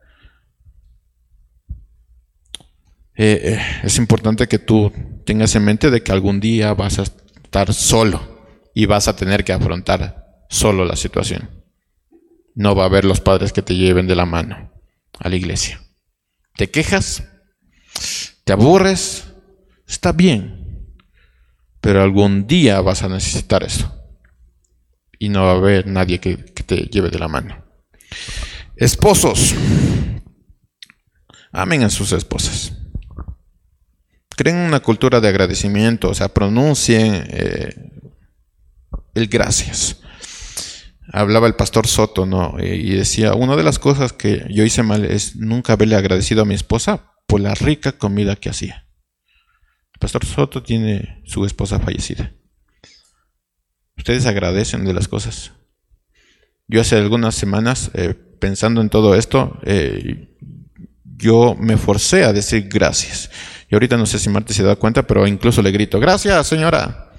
[3.15, 4.91] eh, eh, es importante que tú
[5.25, 9.43] tengas en mente de que algún día vas a estar solo y vas a tener
[9.43, 11.49] que afrontar solo la situación.
[12.55, 14.71] No va a haber los padres que te lleven de la mano
[15.19, 15.81] a la iglesia.
[16.55, 17.23] ¿Te quejas?
[18.43, 19.25] ¿Te aburres?
[19.87, 20.95] Está bien.
[21.81, 24.02] Pero algún día vas a necesitar eso.
[25.19, 27.63] Y no va a haber nadie que, te lleve de la mano.
[28.75, 29.55] Esposos.
[31.51, 32.73] Amen a sus esposas.
[34.35, 37.91] Creen una cultura de agradecimiento, o sea, pronuncien eh,
[39.13, 40.01] el gracias.
[41.11, 42.55] Hablaba el pastor Soto, ¿no?
[42.59, 46.45] Y decía, una de las cosas que yo hice mal es nunca haberle agradecido a
[46.45, 48.87] mi esposa por la rica comida que hacía.
[49.93, 52.33] El pastor Soto tiene su esposa fallecida.
[54.03, 55.53] Ustedes agradecen de las cosas.
[56.67, 60.27] Yo hace algunas semanas, eh, pensando en todo esto, eh,
[61.05, 63.31] yo me forcé a decir gracias.
[63.69, 67.13] Y ahorita no sé si Marta se da cuenta, pero incluso le grito, gracias señora.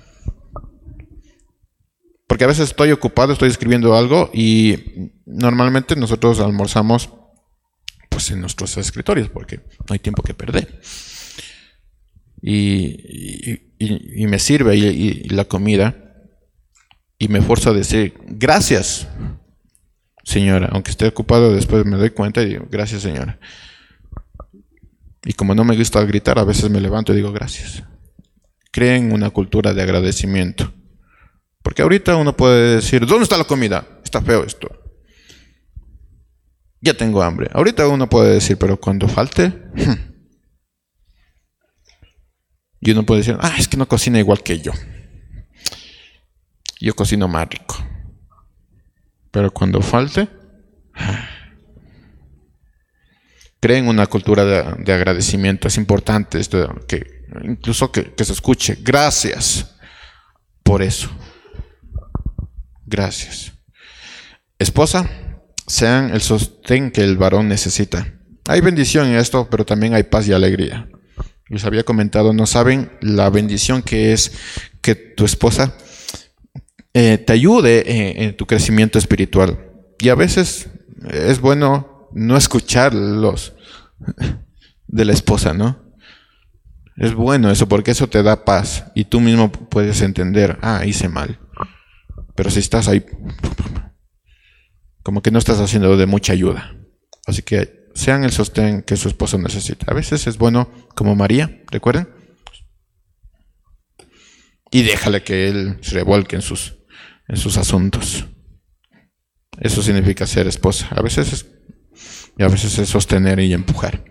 [2.27, 7.09] Porque a veces estoy ocupado, estoy escribiendo algo y normalmente nosotros almorzamos
[8.11, 10.83] pues en nuestros escritorios porque no hay tiempo que perder.
[12.43, 16.04] Y, me sirve y, la comida
[17.19, 19.09] y me esfuerzo a decir gracias
[20.25, 23.39] señora, aunque esté ocupado después me doy cuenta y digo gracias señora.
[25.25, 27.83] Y como no me gusta gritar, a veces me levanto y digo gracias.
[28.71, 30.73] Creen una cultura de agradecimiento.
[31.63, 33.87] Porque ahorita uno puede decir, ¿dónde está la comida?
[34.05, 34.69] Está feo esto.
[36.83, 37.49] Ya tengo hambre.
[37.55, 39.49] Ahorita uno puede decir, pero cuando falte...
[39.75, 40.15] Hmm".
[42.81, 44.73] Y uno puede decir, ah, es que no cocina igual que yo.
[46.81, 47.77] Yo cocino más rico.
[49.31, 50.29] Pero cuando falte...
[53.61, 55.69] Creen una cultura de, agradecimiento.
[55.69, 58.77] Es importante esto, que incluso que se escuche.
[58.83, 59.75] Gracias
[60.63, 61.11] por eso.
[62.85, 63.53] Gracias.
[64.59, 65.09] Esposa,
[65.67, 68.15] sean el sostén que el varón necesita.
[68.47, 70.89] Hay bendición en esto, pero también hay paz y alegría.
[71.49, 74.33] Les había comentado, no saben la bendición que es
[74.81, 75.77] que tu esposa
[76.95, 79.73] eh, te ayude en, tu crecimiento espiritual.
[79.99, 80.71] Y a veces
[81.11, 83.55] es bueno no escuchar los
[84.87, 85.83] de la esposa, ¿no?
[86.97, 91.09] Es bueno eso porque eso te da paz y tú mismo puedes entender, ah, hice
[91.09, 91.41] mal.
[92.37, 93.05] Pero si estás ahí,
[95.03, 96.77] como que no estás haciendo de mucha ayuda.
[97.27, 99.87] Así que sean el sostén que su esposo necesita.
[99.91, 102.09] A veces es bueno, como María, ¿recuerden?
[104.71, 106.79] Y déjale que él se revuelque en sus,
[107.29, 108.27] en sus asuntos.
[109.61, 110.89] Eso significa ser esposa.
[110.91, 111.47] A veces es,
[112.37, 114.05] y a veces es sostener y empujar.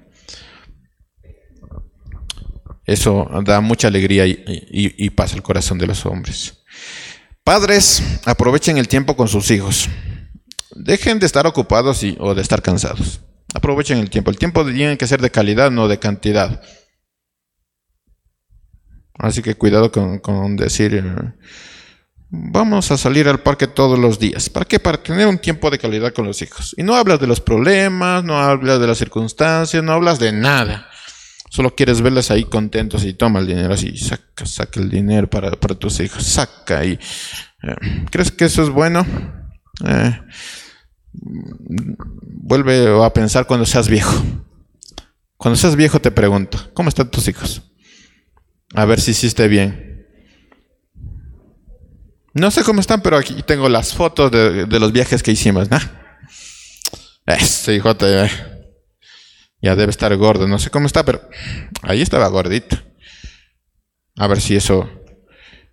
[2.86, 6.64] Eso da mucha alegría y, y paz al corazón de los hombres.
[7.44, 9.90] Padres, aprovechen el tiempo con sus hijos.
[10.76, 13.22] Dejen de estar ocupados o de estar cansados.
[13.54, 14.32] Aprovechen el tiempo.
[14.32, 16.62] El tiempo tiene que ser de calidad, no de cantidad.
[19.16, 21.34] Así que cuidado con, decir, eh,
[22.36, 24.50] vamos a salir al parque todos los días.
[24.50, 24.80] ¿Para qué?
[24.80, 26.74] Para tener un tiempo de calidad con los hijos.
[26.76, 30.90] Y no hablas de los problemas, no hablas de las circunstancias, no hablas de nada.
[31.52, 35.52] Solo quieres verles ahí contentos y toma el dinero así, saca, saca el dinero para,
[35.52, 36.94] tus hijos, saca y...
[36.94, 37.76] Eh,
[38.10, 39.06] ¿Crees que eso es bueno?
[39.86, 40.20] Eh,
[41.12, 44.12] vuelve a pensar cuando seas viejo.
[45.38, 47.62] Cuando seas viejo te pregunto, ¿cómo están tus hijos?
[48.74, 49.93] A ver si hiciste bien.
[52.34, 55.78] No sé cómo están, pero aquí tengo las fotos de, los viajes que hicimos, ¿no?
[57.26, 58.30] Este hijo te...
[59.62, 61.22] Ya debe estar gordo, no sé cómo está, pero
[61.84, 62.78] ahí estaba gordito.
[64.18, 64.90] A ver si eso...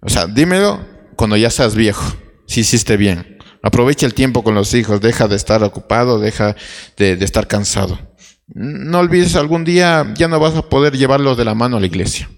[0.03, 2.15] O sea, dímelo cuando ya seas viejo,
[2.47, 3.39] si hiciste bien.
[3.63, 6.57] Aprovecha el tiempo con los hijos, deja de estar ocupado, deja
[6.97, 7.99] de, de estar cansado.
[8.47, 11.87] No olvides, algún día ya no vas a poder llevarlos de la mano a la
[11.87, 12.31] iglesia.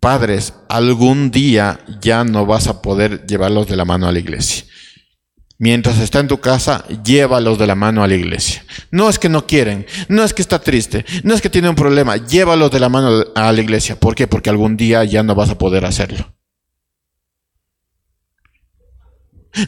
[0.00, 4.64] Padres, algún día ya no vas a poder llevarlos de la mano a la iglesia
[5.60, 8.64] mientras está en tu casa, llévalos de la mano a la iglesia.
[8.90, 11.76] No es que no quieren, no es que está triste, no es que tiene un
[11.76, 14.00] problema, llévalos de la mano a la iglesia.
[14.00, 14.26] ¿Por qué?
[14.26, 16.34] Porque algún día ya no vas a poder hacerlo.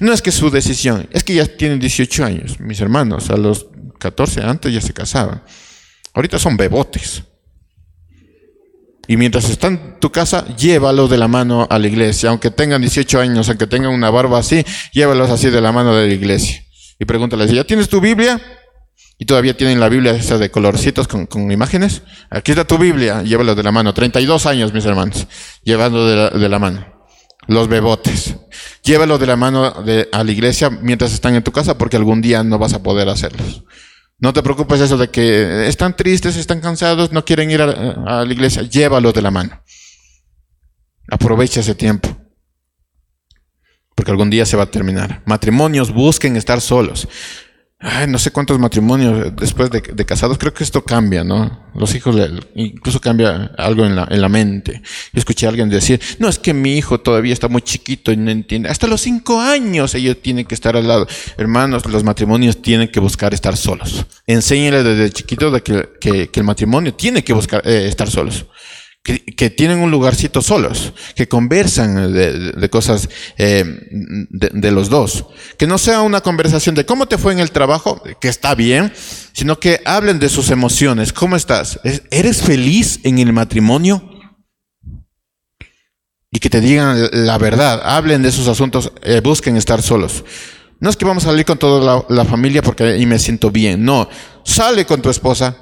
[0.00, 3.66] No es que su decisión, es que ya tienen 18 años, mis hermanos, a los
[3.98, 5.42] 14 antes ya se casaban.
[6.14, 7.22] Ahorita son bebotes.
[9.08, 12.30] Y mientras están en tu casa, llévalos de la mano a la iglesia.
[12.30, 16.06] Aunque tengan 18 años, aunque tengan una barba así, llévalos así de la mano de
[16.06, 16.64] la iglesia.
[16.98, 18.40] Y pregúntales, ¿ya tienes tu Biblia?
[19.18, 22.02] Y todavía tienen la Biblia esa de colorcitos con, imágenes.
[22.30, 23.92] Aquí está tu Biblia, llévalos de la mano.
[23.92, 25.26] 32 años, mis hermanos,
[25.64, 26.86] llevando de la, mano.
[27.48, 28.36] Los bebotes.
[28.84, 32.44] Llévalos de la mano a la iglesia mientras están en tu casa porque algún día
[32.44, 33.64] no vas a poder hacerlos.
[34.22, 38.32] No te preocupes eso de que están tristes, están cansados, no quieren ir a, la
[38.32, 38.62] iglesia.
[38.62, 39.60] Llévalos de la mano.
[41.10, 42.08] Aprovecha ese tiempo.
[43.96, 45.24] Porque algún día se va a terminar.
[45.26, 47.08] Matrimonios busquen estar solos.
[47.84, 51.66] Ay, no sé cuántos matrimonios después de, casados, creo que esto cambia, ¿no?
[51.74, 52.16] Los hijos,
[52.54, 54.82] incluso cambia algo en la, en la mente.
[55.12, 58.16] Yo escuché a alguien decir, no, es que mi hijo todavía está muy chiquito y
[58.16, 58.68] no entiende.
[58.68, 61.08] Hasta los cinco años ellos tienen que estar al lado.
[61.36, 64.06] Hermanos, los matrimonios tienen que buscar estar solos.
[64.28, 68.46] Enséñenle desde chiquito de que, que, el matrimonio tiene que buscar eh, estar solos
[69.02, 75.26] que, tienen un lugarcito solos, que conversan de, cosas eh, de, los dos.
[75.58, 78.92] Que no sea una conversación de cómo te fue en el trabajo, que está bien,
[79.32, 81.12] sino que hablen de sus emociones.
[81.12, 81.80] ¿Cómo estás?
[82.10, 84.08] ¿Eres feliz en el matrimonio?
[86.30, 90.24] Y que te digan la verdad, hablen de sus asuntos, eh, busquen estar solos.
[90.78, 93.84] No es que vamos a salir con toda la, familia porque ahí me siento bien.
[93.84, 94.08] No,
[94.44, 95.56] sale con tu esposa,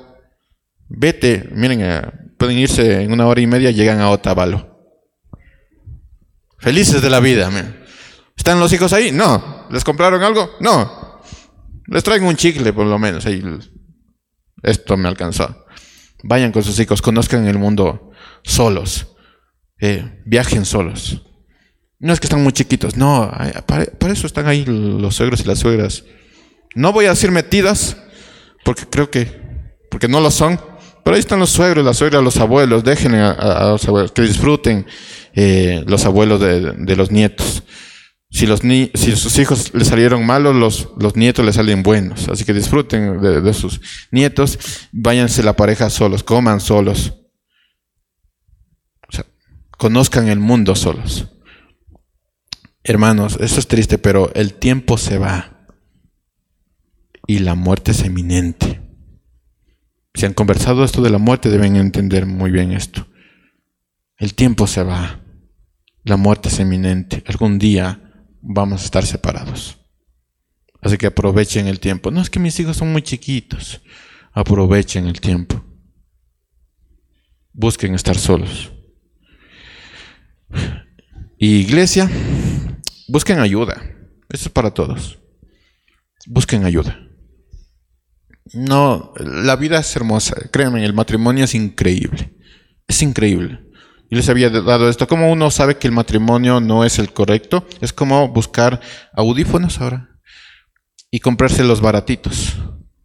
[0.89, 2.03] vete, miren, eh,
[2.41, 4.97] pueden irse en una hora y media, llegan a Otavalo.
[6.59, 7.51] Felices de la vida.
[8.35, 9.13] ¿Están los hijos ahí?
[9.13, 9.67] No.
[9.71, 10.53] ¿Les compraron algo?
[10.59, 11.21] No.
[11.87, 13.27] Les traigo un chicle por lo menos.
[14.63, 15.67] Esto me alcanzó.
[16.23, 18.11] Vayan con sus hijos, conozcan el mundo
[18.43, 19.09] solos.
[19.79, 21.23] Eh, viajen solos.
[21.99, 23.31] No es que están muy chiquitos, no,
[23.67, 26.05] para, eso están ahí los suegros y las suegras.
[26.75, 27.99] No voy a decir metidas,
[28.65, 29.27] porque creo que,
[29.91, 30.59] porque no lo son,
[31.03, 32.85] pero ahí están los suegros, las suegras, los abuelos.
[32.85, 34.87] Dejen a, los abuelos que disfruten
[35.35, 37.63] eh, los abuelos de, los nietos.
[38.31, 42.29] Si, los ni si sus hijos le salieron malos, los, los nietos le salen buenos.
[42.29, 44.59] Así que disfruten de, sus nietos.
[44.93, 47.15] Váyanse la pareja solos, coman solos.
[49.77, 51.29] Conozcan el mundo solos.
[52.85, 55.67] Hermanos, eso es triste, pero el tiempo se va.
[57.27, 58.90] Y la muerte es eminente.
[60.15, 63.07] Si han conversado esto de la muerte, deben entender muy bien esto.
[64.17, 65.21] El tiempo se va.
[66.05, 67.23] La muerte es eminente.
[67.27, 69.79] Algún día vamos a estar separados.
[70.83, 72.11] Así que aprovechen el tiempo.
[72.11, 73.83] No es que mis hijos son muy chiquitos.
[74.33, 75.65] Aprovechen el tiempo.
[77.53, 78.73] Busquen estar solos.
[81.39, 82.11] Y iglesia,
[83.09, 83.83] busquen ayuda.
[84.29, 85.19] Eso es para todos.
[86.27, 87.10] Busquen ayuda.
[88.53, 90.37] No, la vida es hermosa.
[90.51, 92.35] Créanme, el matrimonio es increíble.
[92.89, 93.61] Es increíble.
[94.11, 95.07] Yo les había dado esto.
[95.07, 97.67] Como uno sabe que el matrimonio no es el correcto?
[97.81, 98.81] Es como buscar
[99.15, 100.09] audífonos ahora
[101.11, 102.55] y comprarse los baratitos.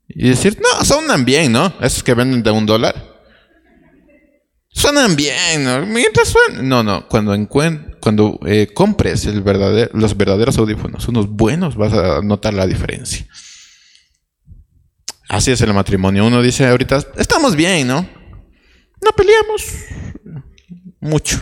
[0.08, 1.74] Y decir, no, sonan bien, ¿no?
[1.82, 2.96] Esos que venden de un dólar.
[4.70, 5.86] Suenan bien, ¿no?
[5.86, 6.68] Mientras suenan.
[6.68, 7.08] No, no.
[7.08, 7.36] Cuando,
[8.02, 13.28] cuando eh, compres los verdaderos audífonos, unos buenos, vas a notar la diferencia.
[15.30, 16.26] Así es el matrimonio.
[16.26, 18.08] Uno dice ahorita, estamos bien, ¿no?
[19.02, 19.64] No peleamos
[21.00, 21.42] mucho.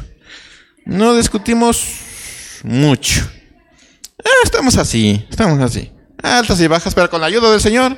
[0.85, 1.85] No discutimos
[2.63, 3.21] mucho.
[4.23, 5.91] Ah, estamos así, estamos así.
[6.21, 7.97] Altas y bajas, pero con la ayuda del Señor,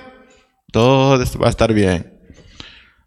[0.72, 2.20] todo va a estar bien.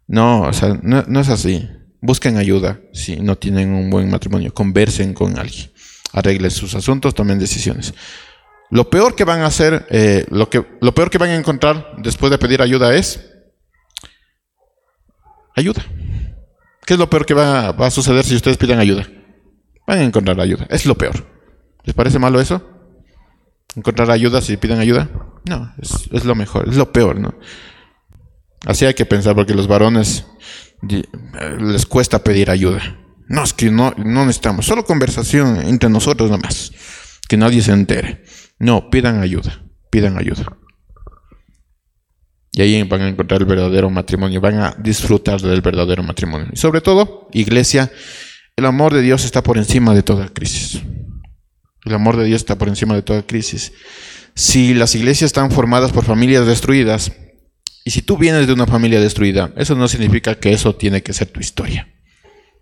[0.07, 1.69] No, o sea, no, no es así.
[2.01, 4.53] Busquen ayuda si no tienen un buen matrimonio.
[4.53, 5.71] Conversen con alguien.
[6.13, 7.93] Arreglen sus asuntos, tomen decisiones.
[8.71, 11.95] Lo peor que van a hacer, eh, lo, que, lo peor que van a encontrar
[11.97, 13.29] después de pedir ayuda es
[15.55, 15.83] ayuda.
[16.85, 19.07] ¿Qué es lo peor que va, a suceder si ustedes piden ayuda?
[19.87, 20.67] Van a encontrar ayuda.
[20.69, 21.25] Es lo peor.
[21.83, 22.61] ¿Les parece malo eso?
[23.75, 25.09] ¿Encontrar ayuda si piden ayuda?
[25.45, 27.35] No, es, lo mejor, es lo peor, ¿no?
[28.65, 30.25] Así hay que pensar porque los varones
[31.59, 32.99] les cuesta pedir ayuda.
[33.27, 36.71] No, es que no, no necesitamos, solo conversación entre nosotros nomás,
[37.27, 38.23] que nadie se entere.
[38.59, 40.45] No, pidan ayuda, pidan ayuda.
[42.51, 46.47] Y ahí van a encontrar el verdadero matrimonio, van a disfrutar del verdadero matrimonio.
[46.51, 47.91] Y sobre todo, iglesia,
[48.55, 50.81] el amor de Dios está por encima de toda crisis.
[51.85, 53.71] El amor de Dios está por encima de toda crisis.
[54.35, 57.13] Si las iglesias están formadas por familias destruidas,
[57.85, 61.13] y si tú vienes de una familia destruida, eso no significa que eso tiene que
[61.13, 61.87] ser tu historia.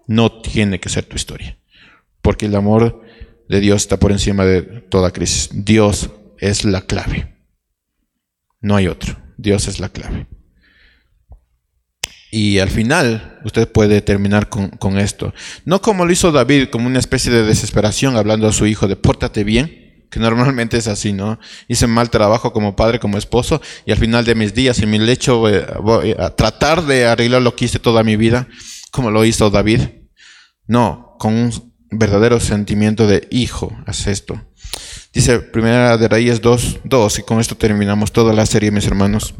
[0.06, 1.58] No tiene que ser tu historia.
[2.22, 3.02] Porque el amor
[3.50, 5.50] de Dios está por encima de toda crisis.
[5.54, 6.10] Dios
[6.40, 7.36] es la clave.
[8.62, 9.18] No hay otro.
[9.38, 10.28] Dios es la clave.
[12.30, 15.34] Y al final, usted puede terminar con, esto.
[15.64, 18.98] No como lo hizo David, como una especie de desesperación, hablando a su hijo de
[18.98, 21.40] pórtate bien, que normalmente es así, ¿no?
[21.68, 25.00] Hice mal trabajo como padre, como esposo, y al final de mis días, en mi
[25.00, 25.40] lecho,
[25.82, 28.48] voy a tratar de arreglar lo que hice toda mi vida,
[28.92, 29.82] como lo hizo David.
[30.66, 34.42] No, con un verdadero sentimiento de hijo, haz esto.
[35.14, 39.34] Dice Primera de Reyes 2, 2, y con esto terminamos toda la serie, mis hermanos.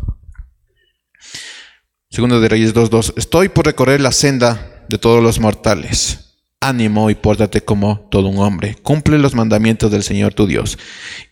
[2.10, 3.14] Segundo de Reyes 2.2.
[3.18, 6.36] Estoy por recorrer la senda de todos los mortales.
[6.62, 8.76] Ánimo y pórtate como todo un hombre.
[8.82, 10.80] Cumple los mandamientos del Señor tu Dios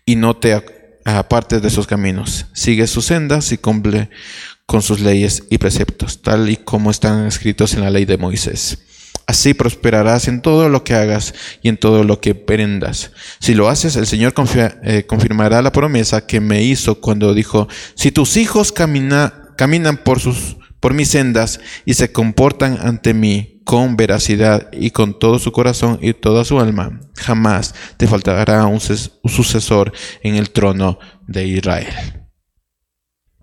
[0.05, 0.61] y no te
[1.05, 2.47] apartes de sus caminos.
[2.53, 4.09] Sigue sus sendas y cumple
[4.65, 8.84] con sus leyes y preceptos, tal y como están escritos en la ley de Moisés.
[9.27, 13.11] Así prosperarás en todo lo que hagas y en todo lo que prendas.
[13.39, 14.33] Si lo haces, el Señor
[14.83, 20.57] eh, confirmará la promesa que me hizo cuando dijo, si tus hijos caminan por sus
[20.85, 25.97] por mis sendas y se comportan ante mí con veracidad y con todo su corazón
[25.99, 29.91] y toda su alma, jamás te faltará un, sucesor
[30.21, 32.27] en el trono de Israel.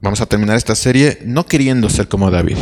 [0.01, 2.59] Vamos a terminar esta serie no queriendo ser como David,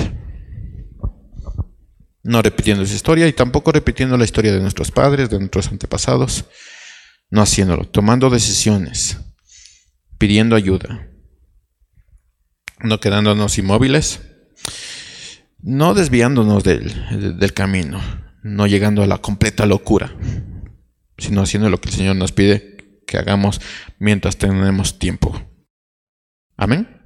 [2.23, 6.45] no repitiendo esa historia y tampoco repitiendo la historia de nuestros padres, de nuestros antepasados,
[7.31, 9.19] no haciéndolo, tomando decisiones,
[10.19, 11.09] pidiendo ayuda,
[12.81, 14.21] no quedándonos inmóviles,
[15.63, 18.01] no desviándonos del, del, camino,
[18.43, 20.15] no llegando a la completa locura,
[21.19, 23.61] sino haciendo lo que el Señor nos pide que hagamos
[23.99, 25.41] mientras tenemos tiempo.
[26.57, 27.00] Amén.